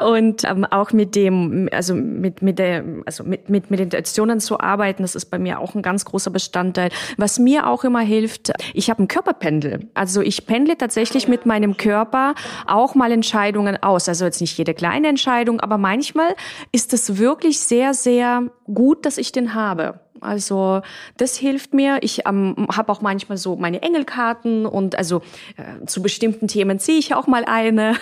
Und 0.00 0.44
ähm, 0.44 0.64
auch 0.66 0.92
mit 0.92 1.16
dem, 1.16 1.68
also 1.72 1.96
mit, 1.96 2.42
mit 2.42 2.60
der, 2.60 2.84
also 3.06 3.24
mit, 3.24 3.48
mit 3.48 3.72
Meditationen 3.72 4.38
zu 4.38 4.60
arbeiten, 4.60 5.02
das 5.02 5.16
ist 5.16 5.26
bei 5.26 5.40
mir 5.40 5.58
auch 5.58 5.74
ein 5.74 5.82
ganz 5.82 6.04
großer 6.04 6.30
Bestandteil. 6.30 6.90
Was 7.16 7.40
mir 7.40 7.66
auch 7.66 7.82
immer 7.82 8.02
hilft, 8.02 8.52
ich 8.72 8.88
habe 8.88 9.02
ein 9.02 9.08
Körperpendel. 9.08 9.88
Also 9.92 10.20
ich 10.20 10.46
pendle 10.46 10.78
tatsächlich 10.78 11.26
mit 11.26 11.44
meinem 11.44 11.76
Körper 11.76 12.36
auch 12.68 12.94
mal 12.94 13.10
Entscheidungen 13.10 13.82
aus. 13.82 14.08
Also 14.08 14.26
jetzt 14.26 14.40
nicht 14.40 14.56
jede 14.56 14.74
kleine 14.74 15.08
Entscheidung, 15.08 15.58
aber 15.58 15.76
manchmal 15.76 16.36
ist 16.70 16.92
es 16.92 17.18
wirklich 17.18 17.58
sehr, 17.58 17.94
sehr 17.94 18.44
gut, 18.72 19.04
dass 19.06 19.18
ich 19.18 19.32
den 19.32 19.54
habe. 19.54 19.98
Also 20.20 20.82
das 21.16 21.36
hilft 21.36 21.74
mir. 21.74 21.98
Ich 22.02 22.26
ähm, 22.26 22.66
habe 22.74 22.92
auch 22.92 23.00
manchmal 23.00 23.38
so 23.38 23.56
meine 23.56 23.82
Engelkarten 23.82 24.66
und 24.66 24.96
also 24.96 25.22
äh, 25.56 25.86
zu 25.86 26.02
bestimmten 26.02 26.48
Themen 26.48 26.78
ziehe 26.78 26.98
ich 26.98 27.14
auch 27.14 27.26
mal 27.26 27.44
eine. 27.44 27.96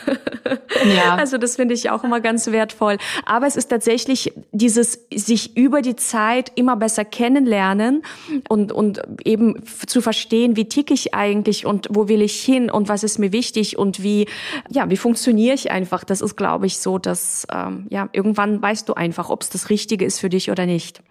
ja. 0.84 1.16
Also 1.28 1.36
das 1.36 1.56
finde 1.56 1.74
ich 1.74 1.90
auch 1.90 2.04
immer 2.04 2.20
ganz 2.20 2.46
wertvoll. 2.46 2.96
Aber 3.26 3.46
es 3.46 3.56
ist 3.56 3.68
tatsächlich 3.68 4.32
dieses 4.52 5.06
sich 5.14 5.56
über 5.56 5.82
die 5.82 5.96
Zeit 5.96 6.52
immer 6.54 6.76
besser 6.76 7.04
kennenlernen 7.04 8.02
und 8.48 8.72
und 8.72 9.02
eben 9.24 9.62
zu 9.66 10.00
verstehen, 10.00 10.56
wie 10.56 10.68
ticke 10.68 10.94
ich 10.94 11.14
eigentlich 11.14 11.66
und 11.66 11.88
wo 11.90 12.08
will 12.08 12.22
ich 12.22 12.40
hin 12.40 12.70
und 12.70 12.88
was 12.88 13.02
ist 13.02 13.18
mir 13.18 13.32
wichtig 13.32 13.78
und 13.78 14.02
wie 14.02 14.26
ja 14.70 14.88
wie 14.90 14.96
funktioniere 14.96 15.54
ich 15.54 15.70
einfach. 15.70 16.04
Das 16.04 16.20
ist 16.20 16.36
glaube 16.36 16.66
ich 16.66 16.78
so, 16.78 16.98
dass 16.98 17.46
ähm, 17.52 17.86
ja 17.90 18.08
irgendwann 18.12 18.62
weißt 18.62 18.88
du 18.88 18.94
einfach, 18.94 19.28
ob 19.30 19.42
es 19.42 19.50
das 19.50 19.70
Richtige 19.70 20.04
ist 20.04 20.20
für 20.20 20.28
dich 20.28 20.50
oder 20.50 20.66
nicht. 20.66 21.02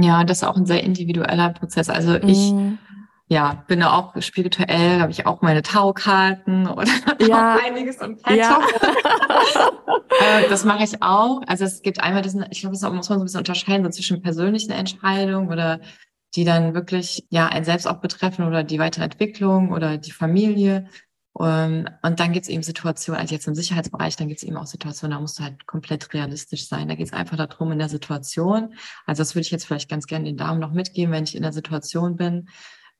Ja, 0.00 0.22
das 0.24 0.38
ist 0.38 0.44
auch 0.44 0.56
ein 0.56 0.66
sehr 0.66 0.84
individueller 0.84 1.50
Prozess. 1.50 1.88
Also 1.88 2.14
ich 2.14 2.52
mm. 2.52 2.78
ja, 3.26 3.64
bin 3.66 3.80
da 3.80 3.94
auch 3.94 4.14
spirituell, 4.22 5.00
habe 5.00 5.10
ich 5.10 5.26
auch 5.26 5.42
meine 5.42 5.62
Taukarten 5.62 6.66
oder 6.70 6.90
ja. 7.20 7.56
auch 7.56 7.64
einiges 7.64 7.98
und 7.98 8.20
ja. 8.30 8.60
äh, 10.20 10.48
Das 10.48 10.64
mache 10.64 10.84
ich 10.84 11.02
auch. 11.02 11.42
Also 11.48 11.64
es 11.64 11.82
gibt 11.82 12.00
einmal 12.00 12.22
diesen, 12.22 12.46
ich 12.50 12.60
glaube, 12.60 12.76
das 12.78 12.82
muss 12.82 12.92
man 12.92 13.02
so 13.02 13.14
ein 13.14 13.22
bisschen 13.24 13.40
unterscheiden 13.40 13.84
so 13.84 13.90
zwischen 13.90 14.22
persönlichen 14.22 14.70
Entscheidungen 14.70 15.50
oder 15.50 15.80
die 16.36 16.44
dann 16.44 16.74
wirklich 16.74 17.26
ja 17.30 17.46
ein 17.46 17.64
selbst 17.64 17.88
auch 17.88 18.00
betreffen 18.00 18.46
oder 18.46 18.62
die 18.62 18.78
weitere 18.78 19.04
Entwicklung 19.04 19.72
oder 19.72 19.96
die 19.96 20.12
Familie 20.12 20.88
und 21.38 22.18
dann 22.18 22.32
gibt 22.32 22.46
es 22.46 22.48
eben 22.48 22.64
Situationen, 22.64 23.20
also 23.20 23.32
jetzt 23.32 23.46
im 23.46 23.54
Sicherheitsbereich, 23.54 24.16
dann 24.16 24.26
gibt 24.26 24.38
es 24.38 24.48
eben 24.48 24.56
auch 24.56 24.66
Situationen, 24.66 25.16
da 25.16 25.20
musst 25.20 25.38
du 25.38 25.44
halt 25.44 25.66
komplett 25.66 26.12
realistisch 26.12 26.66
sein. 26.66 26.88
Da 26.88 26.96
geht 26.96 27.06
es 27.06 27.12
einfach 27.12 27.36
darum, 27.36 27.70
in 27.70 27.78
der 27.78 27.88
Situation, 27.88 28.74
also 29.06 29.20
das 29.20 29.36
würde 29.36 29.42
ich 29.42 29.52
jetzt 29.52 29.64
vielleicht 29.64 29.88
ganz 29.88 30.08
gerne 30.08 30.24
den 30.24 30.36
Damen 30.36 30.58
noch 30.58 30.72
mitgeben, 30.72 31.12
wenn 31.12 31.22
ich 31.22 31.36
in 31.36 31.42
der 31.42 31.52
Situation 31.52 32.16
bin, 32.16 32.48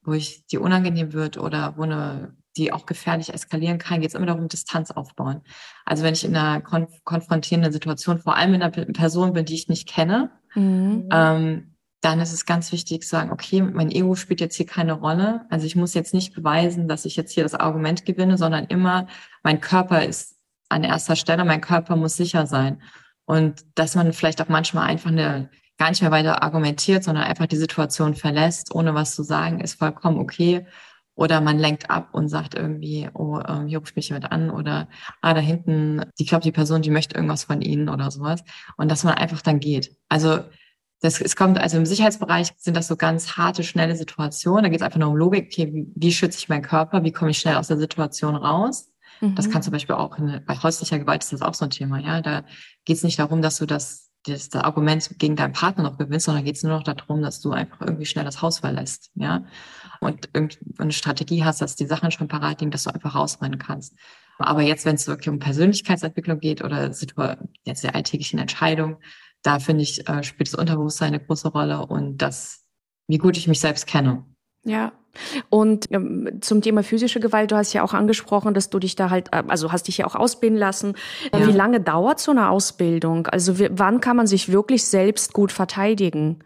wo 0.04 0.12
ich 0.12 0.46
die 0.46 0.58
unangenehm 0.58 1.12
wird 1.14 1.36
oder 1.36 1.76
wo 1.76 1.82
eine, 1.82 2.36
die 2.56 2.72
auch 2.72 2.86
gefährlich 2.86 3.34
eskalieren 3.34 3.78
kann, 3.78 4.00
geht 4.00 4.10
es 4.10 4.14
immer 4.14 4.26
darum, 4.26 4.46
Distanz 4.46 4.92
aufbauen. 4.92 5.42
Also 5.84 6.04
wenn 6.04 6.14
ich 6.14 6.24
in 6.24 6.36
einer 6.36 6.60
konf 6.60 6.92
konfrontierenden 7.02 7.72
Situation, 7.72 8.20
vor 8.20 8.36
allem 8.36 8.54
in 8.54 8.62
einer 8.62 8.70
Person 8.70 9.32
bin, 9.32 9.46
die 9.46 9.54
ich 9.54 9.68
nicht 9.68 9.88
kenne, 9.88 10.30
mhm. 10.54 11.08
ähm, 11.10 11.74
dann 12.00 12.20
ist 12.20 12.32
es 12.32 12.46
ganz 12.46 12.70
wichtig 12.70 13.02
zu 13.02 13.08
sagen, 13.08 13.32
okay, 13.32 13.60
mein 13.62 13.90
Ego 13.90 14.14
spielt 14.14 14.40
jetzt 14.40 14.56
hier 14.56 14.66
keine 14.66 14.92
Rolle. 14.92 15.46
Also 15.50 15.66
ich 15.66 15.74
muss 15.74 15.94
jetzt 15.94 16.14
nicht 16.14 16.34
beweisen, 16.34 16.86
dass 16.86 17.04
ich 17.04 17.16
jetzt 17.16 17.32
hier 17.32 17.42
das 17.42 17.54
Argument 17.54 18.04
gewinne, 18.04 18.38
sondern 18.38 18.66
immer 18.66 19.08
mein 19.42 19.60
Körper 19.60 20.04
ist 20.04 20.36
an 20.68 20.84
erster 20.84 21.16
Stelle, 21.16 21.44
mein 21.44 21.60
Körper 21.60 21.96
muss 21.96 22.16
sicher 22.16 22.46
sein. 22.46 22.82
Und 23.24 23.64
dass 23.74 23.94
man 23.94 24.12
vielleicht 24.12 24.40
auch 24.40 24.48
manchmal 24.48 24.88
einfach 24.88 25.10
eine, 25.10 25.50
gar 25.76 25.90
nicht 25.90 26.02
mehr 26.02 26.10
weiter 26.10 26.42
argumentiert, 26.42 27.02
sondern 27.02 27.24
einfach 27.24 27.46
die 27.46 27.56
Situation 27.56 28.14
verlässt, 28.14 28.74
ohne 28.74 28.94
was 28.94 29.14
zu 29.14 29.22
sagen, 29.22 29.60
ist 29.60 29.78
vollkommen 29.78 30.18
okay. 30.18 30.66
Oder 31.14 31.40
man 31.40 31.58
lenkt 31.58 31.90
ab 31.90 32.10
und 32.12 32.28
sagt 32.28 32.54
irgendwie, 32.54 33.10
oh, 33.12 33.40
ähm, 33.40 33.66
hier 33.66 33.80
ruft 33.80 33.96
mich 33.96 34.08
jemand 34.08 34.30
an 34.30 34.50
oder 34.50 34.88
ah, 35.20 35.34
da 35.34 35.40
hinten, 35.40 36.02
die 36.20 36.26
glaube 36.26 36.44
die 36.44 36.52
Person, 36.52 36.80
die 36.80 36.90
möchte 36.90 37.16
irgendwas 37.16 37.42
von 37.42 37.60
Ihnen 37.60 37.88
oder 37.88 38.12
sowas. 38.12 38.44
Und 38.76 38.88
dass 38.88 39.02
man 39.02 39.14
einfach 39.14 39.42
dann 39.42 39.58
geht. 39.58 39.96
Also 40.08 40.44
das, 41.00 41.20
es 41.20 41.36
kommt, 41.36 41.58
also 41.58 41.76
im 41.76 41.86
Sicherheitsbereich 41.86 42.52
sind 42.56 42.76
das 42.76 42.88
so 42.88 42.96
ganz 42.96 43.36
harte, 43.36 43.62
schnelle 43.62 43.94
Situationen. 43.94 44.64
Da 44.64 44.68
geht 44.68 44.80
es 44.80 44.84
einfach 44.84 44.98
nur 44.98 45.10
um 45.10 45.16
Logik, 45.16 45.46
okay, 45.46 45.72
wie, 45.72 45.86
wie 45.94 46.12
schütze 46.12 46.38
ich 46.38 46.48
meinen 46.48 46.62
Körper, 46.62 47.04
wie 47.04 47.12
komme 47.12 47.30
ich 47.30 47.38
schnell 47.38 47.56
aus 47.56 47.68
der 47.68 47.78
Situation 47.78 48.34
raus? 48.34 48.92
Mhm. 49.20 49.34
Das 49.36 49.48
kann 49.50 49.62
zum 49.62 49.72
Beispiel 49.72 49.94
auch 49.94 50.18
in, 50.18 50.42
bei 50.44 50.56
häuslicher 50.56 50.98
Gewalt 50.98 51.22
ist 51.22 51.32
das 51.32 51.42
auch 51.42 51.54
so 51.54 51.64
ein 51.64 51.70
Thema, 51.70 51.98
ja. 51.98 52.20
Da 52.20 52.42
geht 52.84 52.96
es 52.96 53.04
nicht 53.04 53.18
darum, 53.18 53.42
dass 53.42 53.58
du 53.58 53.66
das, 53.66 54.10
das, 54.24 54.48
das 54.48 54.62
Argument 54.64 55.08
gegen 55.18 55.36
deinen 55.36 55.52
Partner 55.52 55.84
noch 55.84 55.98
gewinnst, 55.98 56.26
sondern 56.26 56.44
geht 56.44 56.56
es 56.56 56.64
nur 56.64 56.72
noch 56.72 56.82
darum, 56.82 57.22
dass 57.22 57.40
du 57.40 57.52
einfach 57.52 57.80
irgendwie 57.80 58.06
schnell 58.06 58.24
das 58.24 58.42
Haus 58.42 58.58
verlässt, 58.58 59.10
ja. 59.14 59.44
Und 60.00 60.30
eine 60.34 60.92
Strategie 60.92 61.44
hast, 61.44 61.60
dass 61.60 61.76
die 61.76 61.86
Sachen 61.86 62.10
schon 62.10 62.28
parat 62.28 62.60
liegen, 62.60 62.70
dass 62.72 62.84
du 62.84 62.90
einfach 62.90 63.14
rausrennen 63.14 63.58
kannst. 63.58 63.94
Aber 64.38 64.62
jetzt, 64.62 64.84
wenn 64.84 64.94
es 64.94 65.08
wirklich 65.08 65.28
um 65.28 65.40
Persönlichkeitsentwicklung 65.40 66.38
geht 66.38 66.62
oder 66.62 66.86
jetzt 66.86 67.84
der 67.84 67.94
alltäglichen 67.96 68.38
Entscheidung, 68.38 68.98
da 69.42 69.58
finde 69.58 69.82
ich, 69.82 70.08
äh, 70.08 70.22
spielt 70.22 70.48
das 70.48 70.58
Unterbewusstsein 70.58 71.08
eine 71.08 71.24
große 71.24 71.48
Rolle 71.48 71.86
und 71.86 72.18
das, 72.18 72.64
wie 73.06 73.18
gut 73.18 73.36
ich 73.36 73.48
mich 73.48 73.60
selbst 73.60 73.86
kenne. 73.86 74.24
Ja. 74.64 74.92
Und 75.48 75.90
ähm, 75.90 76.38
zum 76.40 76.62
Thema 76.62 76.82
physische 76.82 77.20
Gewalt, 77.20 77.50
du 77.50 77.56
hast 77.56 77.72
ja 77.72 77.82
auch 77.82 77.94
angesprochen, 77.94 78.54
dass 78.54 78.70
du 78.70 78.78
dich 78.78 78.94
da 78.94 79.10
halt, 79.10 79.28
äh, 79.32 79.42
also 79.48 79.72
hast 79.72 79.88
dich 79.88 79.98
ja 79.98 80.06
auch 80.06 80.14
ausbilden 80.14 80.58
lassen. 80.58 80.94
Ja. 81.32 81.46
Wie 81.46 81.52
lange 81.52 81.80
dauert 81.80 82.20
so 82.20 82.30
eine 82.30 82.50
Ausbildung? 82.50 83.26
Also 83.26 83.58
wann 83.70 84.00
kann 84.00 84.16
man 84.16 84.26
sich 84.26 84.52
wirklich 84.52 84.84
selbst 84.84 85.32
gut 85.32 85.50
verteidigen? 85.52 86.44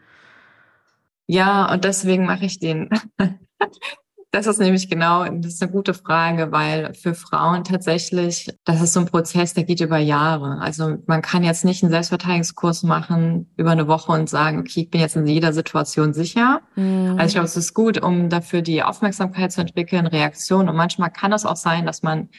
Ja, 1.27 1.71
und 1.73 1.85
deswegen 1.85 2.25
mache 2.27 2.45
ich 2.45 2.59
den 2.61 2.89
Das 4.35 4.47
ist 4.47 4.59
nämlich 4.59 4.89
genau, 4.89 5.27
das 5.27 5.53
ist 5.53 5.63
eine 5.63 5.71
gute 5.71 5.93
Frage, 5.93 6.53
weil 6.53 6.95
für 6.95 7.13
Frauen 7.13 7.65
tatsächlich, 7.65 8.49
das 8.65 8.81
ist 8.81 8.95
so 8.95 9.01
ein 9.01 9.07
Prozess, 9.07 9.53
der 9.53 9.65
geht 9.65 9.83
über 9.83 9.99
Jahre. 9.99 10.59
Also 10.59 10.97
man 11.07 11.21
kann 11.21 11.45
jetzt 11.45 11.67
nicht 11.67 11.83
einen 11.83 11.93
Selbstverteidigungskurs 11.93 12.83
machen 12.83 13.53
über 13.59 13.73
eine 13.73 13.89
Woche 13.89 14.11
und 14.13 14.31
sagen, 14.31 14.61
okay, 14.61 14.81
ich 14.81 14.91
bin 14.91 15.03
jetzt 15.03 15.17
in 15.17 15.27
jeder 15.27 15.53
Situation 15.53 16.15
sicher. 16.15 16.63
Mhm. 16.77 17.17
Also 17.19 17.27
ich 17.27 17.33
glaube, 17.35 17.45
es 17.45 17.59
ist 17.59 17.75
gut, 17.75 18.03
um 18.03 18.31
dafür 18.31 18.63
die 18.63 18.83
Aufmerksamkeit 18.83 19.53
zu 19.53 19.61
entwickeln, 19.61 20.07
Reaktion. 20.07 20.71
Und 20.71 20.77
manchmal 20.77 21.11
kann 21.11 21.35
es 21.35 21.45
auch 21.45 21.57
sein, 21.57 21.85
dass 21.85 22.03
man 22.03 22.31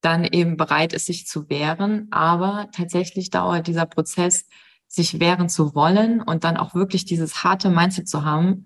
dann 0.00 0.24
eben 0.24 0.56
bereit 0.56 0.92
ist, 0.92 1.06
sich 1.06 1.28
zu 1.28 1.48
wehren. 1.48 2.08
Aber 2.10 2.70
tatsächlich 2.72 3.30
dauert 3.30 3.68
dieser 3.68 3.86
Prozess, 3.86 4.48
sich 4.88 5.20
wehren 5.20 5.48
zu 5.48 5.76
wollen 5.76 6.20
und 6.22 6.42
dann 6.42 6.56
auch 6.56 6.74
wirklich 6.74 7.04
dieses 7.04 7.44
harte 7.44 7.70
Mindset 7.70 8.08
zu 8.08 8.24
haben 8.24 8.64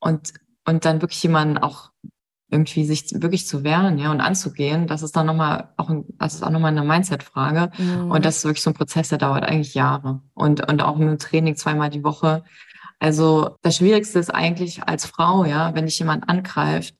und 0.00 0.32
und 0.64 0.84
dann 0.84 1.02
wirklich 1.02 1.22
jemanden 1.22 1.58
auch 1.58 1.91
irgendwie 2.52 2.84
sich 2.84 3.06
wirklich 3.14 3.46
zu 3.46 3.64
wehren, 3.64 3.98
ja, 3.98 4.10
und 4.10 4.20
anzugehen, 4.20 4.86
das 4.86 5.02
ist 5.02 5.16
dann 5.16 5.26
nochmal 5.26 5.70
auch, 5.78 5.88
ein, 5.88 6.04
das 6.18 6.34
ist 6.34 6.42
auch 6.42 6.50
nochmal 6.50 6.70
eine 6.70 6.84
Mindset-Frage. 6.84 7.70
Mhm. 7.78 8.10
Und 8.10 8.24
das 8.24 8.38
ist 8.38 8.44
wirklich 8.44 8.62
so 8.62 8.70
ein 8.70 8.74
Prozess, 8.74 9.08
der 9.08 9.18
dauert 9.18 9.44
eigentlich 9.44 9.74
Jahre. 9.74 10.20
Und, 10.34 10.70
und 10.70 10.82
auch 10.82 10.98
dem 10.98 11.18
Training 11.18 11.56
zweimal 11.56 11.90
die 11.90 12.04
Woche. 12.04 12.44
Also 13.00 13.56
das 13.62 13.78
Schwierigste 13.78 14.18
ist 14.18 14.30
eigentlich 14.30 14.84
als 14.84 15.06
Frau, 15.06 15.44
ja, 15.44 15.74
wenn 15.74 15.86
dich 15.86 15.98
jemand 15.98 16.28
angreift, 16.28 16.94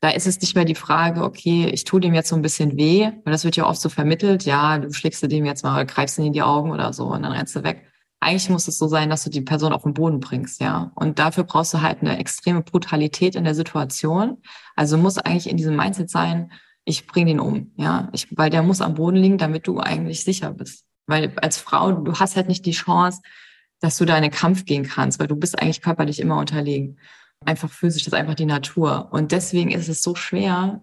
da 0.00 0.08
ist 0.08 0.26
es 0.26 0.40
nicht 0.40 0.56
mehr 0.56 0.64
die 0.64 0.74
Frage, 0.74 1.22
okay, 1.22 1.66
ich 1.66 1.84
tue 1.84 2.00
dem 2.00 2.14
jetzt 2.14 2.30
so 2.30 2.34
ein 2.34 2.42
bisschen 2.42 2.76
weh, 2.76 3.04
weil 3.24 3.32
das 3.32 3.44
wird 3.44 3.54
ja 3.54 3.68
oft 3.68 3.80
so 3.80 3.88
vermittelt, 3.88 4.44
ja, 4.44 4.78
du 4.78 4.92
schlägst 4.92 5.22
du 5.22 5.28
dem 5.28 5.44
jetzt 5.44 5.62
mal, 5.62 5.86
greifst 5.86 6.18
ihn 6.18 6.24
in 6.24 6.32
die 6.32 6.42
Augen 6.42 6.72
oder 6.72 6.92
so 6.92 7.06
und 7.06 7.22
dann 7.22 7.30
rennst 7.30 7.54
du 7.54 7.62
weg 7.62 7.91
eigentlich 8.22 8.50
muss 8.50 8.68
es 8.68 8.78
so 8.78 8.86
sein, 8.86 9.10
dass 9.10 9.24
du 9.24 9.30
die 9.30 9.40
Person 9.40 9.72
auf 9.72 9.82
den 9.82 9.94
Boden 9.94 10.20
bringst, 10.20 10.60
ja. 10.60 10.92
Und 10.94 11.18
dafür 11.18 11.44
brauchst 11.44 11.74
du 11.74 11.82
halt 11.82 12.00
eine 12.00 12.18
extreme 12.18 12.62
Brutalität 12.62 13.34
in 13.34 13.44
der 13.44 13.54
Situation. 13.54 14.38
Also 14.76 14.96
muss 14.96 15.18
eigentlich 15.18 15.50
in 15.50 15.56
diesem 15.56 15.76
Mindset 15.76 16.08
sein, 16.08 16.52
ich 16.84 17.06
bring 17.06 17.26
den 17.26 17.40
um, 17.40 17.72
ja. 17.76 18.08
Ich, 18.12 18.28
weil 18.36 18.50
der 18.50 18.62
muss 18.62 18.80
am 18.80 18.94
Boden 18.94 19.16
liegen, 19.16 19.38
damit 19.38 19.66
du 19.66 19.80
eigentlich 19.80 20.24
sicher 20.24 20.52
bist. 20.52 20.84
Weil 21.06 21.32
als 21.42 21.58
Frau, 21.58 21.92
du 21.92 22.14
hast 22.14 22.36
halt 22.36 22.48
nicht 22.48 22.64
die 22.64 22.72
Chance, 22.72 23.20
dass 23.80 23.98
du 23.98 24.04
da 24.04 24.16
in 24.16 24.22
den 24.22 24.30
Kampf 24.30 24.64
gehen 24.64 24.84
kannst, 24.84 25.18
weil 25.18 25.26
du 25.26 25.36
bist 25.36 25.60
eigentlich 25.60 25.82
körperlich 25.82 26.20
immer 26.20 26.38
unterlegen. 26.38 26.98
Einfach 27.44 27.70
physisch, 27.70 28.04
das 28.04 28.12
ist 28.12 28.18
einfach 28.18 28.36
die 28.36 28.46
Natur. 28.46 29.08
Und 29.10 29.32
deswegen 29.32 29.72
ist 29.72 29.88
es 29.88 30.02
so 30.02 30.14
schwer, 30.14 30.80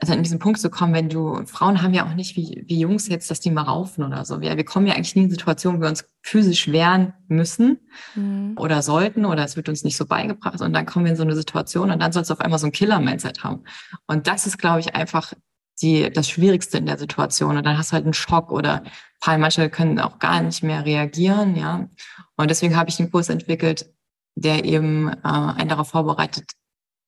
also 0.00 0.12
an 0.14 0.22
diesen 0.22 0.38
Punkt 0.38 0.58
zu 0.58 0.70
kommen, 0.70 0.94
wenn 0.94 1.08
du, 1.08 1.44
Frauen 1.46 1.82
haben 1.82 1.92
ja 1.92 2.06
auch 2.06 2.14
nicht 2.14 2.36
wie, 2.36 2.64
wie 2.66 2.80
Jungs 2.80 3.08
jetzt, 3.08 3.30
dass 3.30 3.40
die 3.40 3.50
mal 3.50 3.62
raufen 3.62 4.04
oder 4.04 4.24
so. 4.24 4.40
Wir, 4.40 4.56
wir 4.56 4.64
kommen 4.64 4.86
ja 4.86 4.94
eigentlich 4.94 5.16
nie 5.16 5.24
in 5.24 5.30
Situationen, 5.30 5.78
wo 5.78 5.84
wir 5.84 5.90
uns 5.90 6.04
physisch 6.22 6.72
wehren 6.72 7.12
müssen 7.28 7.78
mhm. 8.14 8.54
oder 8.56 8.80
sollten 8.82 9.26
oder 9.26 9.44
es 9.44 9.56
wird 9.56 9.68
uns 9.68 9.84
nicht 9.84 9.96
so 9.96 10.06
beigebracht 10.06 10.60
und 10.60 10.72
dann 10.72 10.86
kommen 10.86 11.04
wir 11.04 11.10
in 11.10 11.16
so 11.16 11.24
eine 11.24 11.34
Situation 11.34 11.90
und 11.90 12.00
dann 12.00 12.12
sollst 12.12 12.30
du 12.30 12.34
auf 12.34 12.40
einmal 12.40 12.58
so 12.58 12.66
ein 12.66 12.72
Killer-Mindset 12.72 13.44
haben. 13.44 13.64
Und 14.06 14.26
das 14.26 14.46
ist, 14.46 14.58
glaube 14.58 14.80
ich, 14.80 14.94
einfach 14.94 15.34
die, 15.82 16.10
das 16.10 16.28
Schwierigste 16.28 16.78
in 16.78 16.86
der 16.86 16.98
Situation. 16.98 17.56
Und 17.56 17.64
dann 17.64 17.76
hast 17.76 17.90
du 17.90 17.94
halt 17.94 18.04
einen 18.04 18.14
Schock 18.14 18.50
oder 18.50 18.82
paar 19.20 19.38
manche 19.38 19.68
können 19.70 19.98
auch 19.98 20.18
gar 20.18 20.40
nicht 20.40 20.62
mehr 20.62 20.84
reagieren, 20.84 21.56
ja. 21.56 21.88
Und 22.36 22.50
deswegen 22.50 22.76
habe 22.76 22.90
ich 22.90 22.98
einen 22.98 23.10
Kurs 23.10 23.28
entwickelt, 23.28 23.90
der 24.34 24.64
eben 24.64 25.08
äh, 25.08 25.14
einen 25.22 25.68
darauf 25.68 25.88
vorbereitet, 25.88 26.50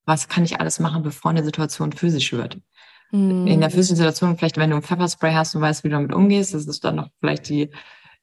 was 0.07 0.29
kann 0.29 0.45
ich 0.45 0.61
alles 0.61 0.81
machen, 0.81 1.03
bevor 1.03 1.31
eine 1.31 1.45
Situation 1.45 1.93
physisch 1.93 2.33
wird. 2.33 2.59
Mhm. 3.11 3.47
In 3.47 3.61
der 3.61 3.71
physischen 3.71 3.97
Situation, 3.97 4.37
vielleicht 4.37 4.57
wenn 4.57 4.71
du 4.71 4.77
ein 4.77 4.83
Pfefferspray 4.83 5.33
hast 5.33 5.55
und 5.55 5.63
weißt, 5.63 5.85
wie 5.85 5.89
du 5.89 5.95
damit 5.95 6.13
umgehst, 6.13 6.55
das 6.55 6.67
ist 6.67 6.85
dann 6.85 6.97
noch 6.97 7.09
vielleicht 7.21 7.49
die, 7.49 7.71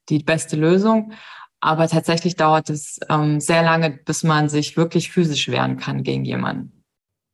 die 0.08 0.18
beste 0.18 0.56
Lösung. 0.56 1.12
Aber 1.60 1.88
tatsächlich 1.88 2.34
dauert 2.36 2.70
es 2.70 2.98
ähm, 3.08 3.40
sehr 3.40 3.62
lange, 3.62 3.90
bis 3.90 4.24
man 4.24 4.48
sich 4.48 4.76
wirklich 4.76 5.12
physisch 5.12 5.48
wehren 5.48 5.76
kann 5.76 6.02
gegen 6.02 6.24
jemanden. 6.24 6.84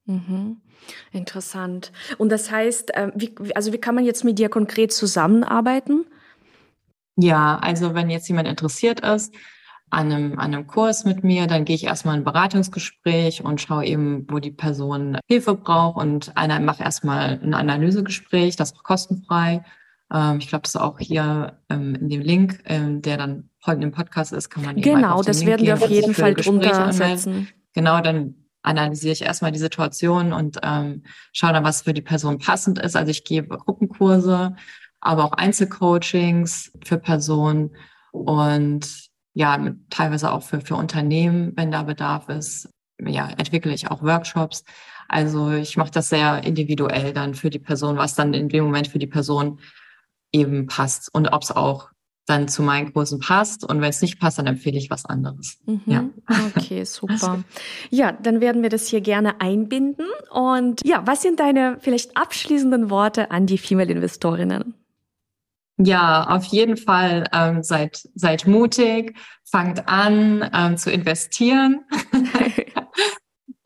Mhm. 0.04 0.61
Interessant. 1.12 1.92
Und 2.18 2.30
das 2.30 2.50
heißt, 2.50 2.94
äh, 2.94 3.11
wie, 3.14 3.34
also 3.54 3.72
wie 3.72 3.78
kann 3.78 3.94
man 3.94 4.04
jetzt 4.04 4.24
mit 4.24 4.38
dir 4.38 4.48
konkret 4.48 4.92
zusammenarbeiten? 4.92 6.06
Ja, 7.16 7.58
also 7.58 7.94
wenn 7.94 8.11
jetzt 8.11 8.28
jemand 8.28 8.48
interessiert 8.48 9.00
ist, 9.00 9.34
an 9.90 10.12
einem, 10.12 10.38
an 10.38 10.55
einem 10.55 10.66
Kurs 10.66 11.05
mit 11.05 11.24
mir, 11.24 11.46
dann 11.46 11.64
gehe 11.64 11.77
ich 11.77 11.85
erstmal 11.85 12.16
ein 12.16 12.24
Beratungsgespräch 12.24 13.44
und 13.44 13.61
schaue 13.61 13.87
eben, 13.87 14.27
wo 14.29 14.38
die 14.38 14.51
Person 14.51 15.18
Hilfe 15.27 15.55
braucht 15.55 15.96
und 15.96 16.37
einer 16.37 16.61
macht 16.61 16.81
erstmal 16.81 17.40
ein 17.42 17.55
Analysegespräch, 17.55 18.57
das 18.57 18.72
ist 18.72 18.79
auch 18.79 18.83
kostenfrei. 18.83 19.64
Ähm, 20.12 20.38
ich 20.38 20.48
glaube, 20.48 20.62
das 20.62 20.74
ist 20.74 20.81
auch 20.81 20.98
hier 20.98 21.59
ähm, 21.68 21.94
in 21.94 22.09
dem 22.09 22.20
Link, 22.20 22.61
ähm, 22.64 23.03
der 23.03 23.16
dann 23.16 23.51
heute 23.66 23.83
im 23.83 23.92
Podcast 23.92 24.33
ist, 24.33 24.51
kann 24.51 24.64
man 24.64 24.77
eben 24.77 24.83
Genau, 24.83 25.22
das 25.22 25.38
Link 25.38 25.51
werden 25.51 25.66
wir 25.66 25.74
auf 25.74 25.88
jeden 25.88 26.14
Fall 26.14 26.35
drunter 26.35 26.92
setzen. 26.92 27.48
Genau, 27.74 28.01
dann 28.01 28.35
analysiere 28.62 29.12
ich 29.12 29.22
erstmal 29.22 29.53
die 29.53 29.59
Situation 29.59 30.33
und 30.33 30.59
ähm, 30.62 31.05
schaue 31.33 31.53
dann, 31.53 31.64
was 31.64 31.83
für 31.83 31.94
die 31.94 32.03
Person 32.03 32.38
passend 32.38 32.79
ist. 32.79 32.96
Also 32.96 33.11
ich 33.11 33.24
gebe 33.24 33.57
Gruppenkurse, 33.57 34.57
aber 35.01 35.24
auch 35.24 35.33
Einzelcoachings 35.33 36.72
für 36.85 36.98
Personen 36.98 37.70
und 38.12 39.08
ja, 39.38 39.57
teilweise 39.88 40.33
auch 40.33 40.42
für, 40.42 40.61
für 40.61 40.74
Unternehmen, 40.74 41.53
wenn 41.55 41.70
da 41.70 41.85
Bedarf 41.85 42.29
ist, 42.29 42.70
ja, 43.01 43.29
entwickle 43.29 43.72
ich 43.72 43.88
auch 43.88 44.03
Workshops. 44.03 44.64
Also 45.07 45.53
ich 45.53 45.77
mache 45.77 45.92
das 45.92 46.09
sehr 46.09 46.42
individuell 46.42 47.12
dann 47.12 47.35
für 47.35 47.48
die 47.48 47.61
Person, 47.61 47.96
was 47.96 48.16
dann 48.16 48.35
in 48.35 48.48
dem 48.48 48.64
Moment 48.64 48.88
für 48.88 48.98
die 48.98 49.07
Person 49.07 49.61
eben 50.33 50.66
passt 50.66 51.14
und 51.14 51.29
ob 51.29 51.44
es 51.44 51.53
auch 51.53 51.90
dann 52.27 52.48
zu 52.48 52.64
meinen 52.64 52.92
Kursen 52.92 53.20
passt. 53.20 53.62
Und 53.62 53.81
wenn 53.81 53.90
es 53.90 54.03
nicht 54.03 54.18
passt, 54.18 54.38
dann 54.38 54.48
empfehle 54.48 54.77
ich 54.77 54.90
was 54.90 55.05
anderes. 55.05 55.59
Mhm. 55.66 55.83
Ja. 55.87 56.05
Okay, 56.57 56.83
super. 56.85 57.44
Ja, 57.90 58.11
dann 58.11 58.40
werden 58.40 58.64
wir 58.64 58.70
das 58.70 58.88
hier 58.88 59.01
gerne 59.01 59.40
einbinden. 59.40 60.07
Und 60.33 60.85
ja, 60.85 61.07
was 61.07 61.22
sind 61.22 61.38
deine 61.38 61.79
vielleicht 61.81 62.16
abschließenden 62.16 62.90
Worte 62.90 63.31
an 63.31 63.46
die 63.46 63.59
Female-Investorinnen? 63.59 64.74
Ja, 65.79 66.27
auf 66.29 66.45
jeden 66.47 66.77
Fall 66.77 67.29
ähm, 67.33 67.62
seid, 67.62 68.09
seid 68.14 68.47
mutig, 68.47 69.17
fangt 69.45 69.88
an 69.88 70.49
ähm, 70.53 70.77
zu 70.77 70.91
investieren 70.91 71.85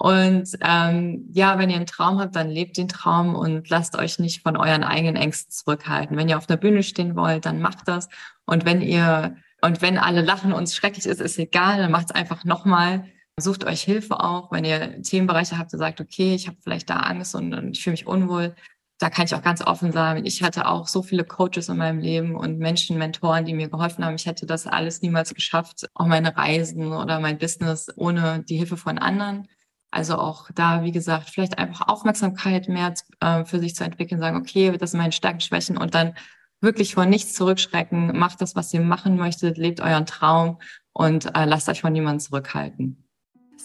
Und 0.02 0.58
ähm, 0.62 1.28
ja, 1.32 1.60
wenn 1.60 1.70
ihr 1.70 1.76
einen 1.76 1.86
Traum 1.86 2.18
habt, 2.18 2.34
dann 2.34 2.50
lebt 2.50 2.76
den 2.76 2.88
Traum 2.88 3.36
und 3.36 3.70
lasst 3.70 3.96
euch 3.96 4.18
nicht 4.18 4.42
von 4.42 4.56
euren 4.56 4.82
eigenen 4.82 5.14
Ängsten 5.14 5.52
zurückhalten. 5.52 6.16
Wenn 6.16 6.28
ihr 6.28 6.38
auf 6.38 6.48
der 6.48 6.56
Bühne 6.56 6.82
stehen 6.82 7.14
wollt, 7.14 7.46
dann 7.46 7.60
macht 7.60 7.86
das. 7.86 8.08
Und 8.44 8.64
wenn 8.64 8.80
ihr 8.80 9.36
und 9.60 9.80
wenn 9.80 9.98
alle 9.98 10.22
lachen 10.22 10.52
und 10.52 10.64
es 10.64 10.74
schrecklich 10.74 11.06
ist, 11.06 11.20
ist 11.20 11.38
egal, 11.38 11.78
dann 11.78 11.92
macht 11.92 12.06
es 12.06 12.16
einfach 12.16 12.42
nochmal. 12.42 13.04
Sucht 13.38 13.64
euch 13.64 13.82
Hilfe 13.82 14.18
auch, 14.18 14.50
wenn 14.50 14.64
ihr 14.64 15.00
Themenbereiche 15.02 15.56
habt 15.56 15.72
und 15.72 15.78
sagt, 15.78 16.00
okay, 16.00 16.34
ich 16.34 16.48
habe 16.48 16.56
vielleicht 16.60 16.90
da 16.90 16.96
Angst 16.96 17.36
und, 17.36 17.54
und 17.54 17.76
ich 17.76 17.84
fühle 17.84 17.92
mich 17.92 18.06
unwohl. 18.08 18.56
Da 19.02 19.10
kann 19.10 19.24
ich 19.24 19.34
auch 19.34 19.42
ganz 19.42 19.60
offen 19.66 19.90
sagen, 19.90 20.24
ich 20.24 20.44
hatte 20.44 20.68
auch 20.68 20.86
so 20.86 21.02
viele 21.02 21.24
Coaches 21.24 21.68
in 21.68 21.76
meinem 21.76 21.98
Leben 21.98 22.36
und 22.36 22.60
Menschen, 22.60 22.98
Mentoren, 22.98 23.44
die 23.44 23.52
mir 23.52 23.68
geholfen 23.68 24.04
haben. 24.04 24.14
Ich 24.14 24.26
hätte 24.26 24.46
das 24.46 24.68
alles 24.68 25.02
niemals 25.02 25.34
geschafft, 25.34 25.90
auch 25.94 26.06
meine 26.06 26.36
Reisen 26.36 26.92
oder 26.92 27.18
mein 27.18 27.36
Business 27.36 27.90
ohne 27.96 28.44
die 28.48 28.56
Hilfe 28.56 28.76
von 28.76 28.98
anderen. 28.98 29.48
Also 29.90 30.18
auch 30.18 30.50
da, 30.54 30.84
wie 30.84 30.92
gesagt, 30.92 31.30
vielleicht 31.30 31.58
einfach 31.58 31.88
Aufmerksamkeit 31.88 32.68
mehr 32.68 32.94
äh, 33.18 33.44
für 33.44 33.58
sich 33.58 33.74
zu 33.74 33.82
entwickeln, 33.82 34.20
sagen, 34.20 34.36
okay, 34.36 34.70
das 34.78 34.92
sind 34.92 35.00
meine 35.00 35.10
Stärken, 35.10 35.40
Schwächen 35.40 35.76
und 35.76 35.96
dann 35.96 36.14
wirklich 36.60 36.94
vor 36.94 37.04
nichts 37.04 37.34
zurückschrecken. 37.34 38.16
Macht 38.16 38.40
das, 38.40 38.54
was 38.54 38.72
ihr 38.72 38.82
machen 38.82 39.16
möchtet, 39.16 39.58
lebt 39.58 39.80
euren 39.80 40.06
Traum 40.06 40.60
und 40.92 41.34
äh, 41.34 41.44
lasst 41.44 41.68
euch 41.68 41.80
von 41.80 41.92
niemandem 41.92 42.20
zurückhalten. 42.20 43.01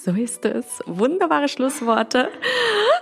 So 0.04 0.12
ist 0.12 0.46
es. 0.46 0.80
Wunderbare 0.86 1.48
Schlussworte. 1.48 2.30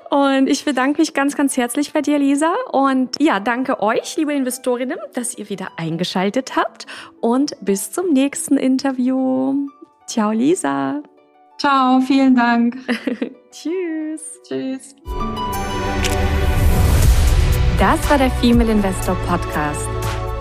Und 0.10 0.48
ich 0.48 0.64
bedanke 0.64 1.02
mich 1.02 1.14
ganz, 1.14 1.36
ganz 1.36 1.58
herzlich 1.58 1.92
bei 1.92 2.02
dir, 2.02 2.18
Lisa. 2.18 2.54
Und 2.72 3.22
ja, 3.22 3.42
danke 3.42 3.82
euch, 3.82 4.16
liebe 4.16 4.34
Investorinnen, 4.34 4.98
dass 5.14 5.38
ihr 5.38 5.50
wieder 5.50 5.68
eingeschaltet 5.76 6.56
habt. 6.56 6.86
Und 7.20 7.58
bis 7.60 7.92
zum 7.92 8.14
nächsten 8.14 8.56
Interview. 8.56 9.68
Ciao, 10.08 10.32
Lisa. 10.32 11.04
Ciao, 11.58 12.00
vielen 12.00 12.36
Dank. 12.36 12.78
Tschüss. 13.52 14.42
Tschüss. 14.48 14.96
Das 17.78 18.10
war 18.10 18.18
der 18.18 18.32
Female 18.32 18.72
Investor 18.72 19.16
Podcast. 19.28 19.95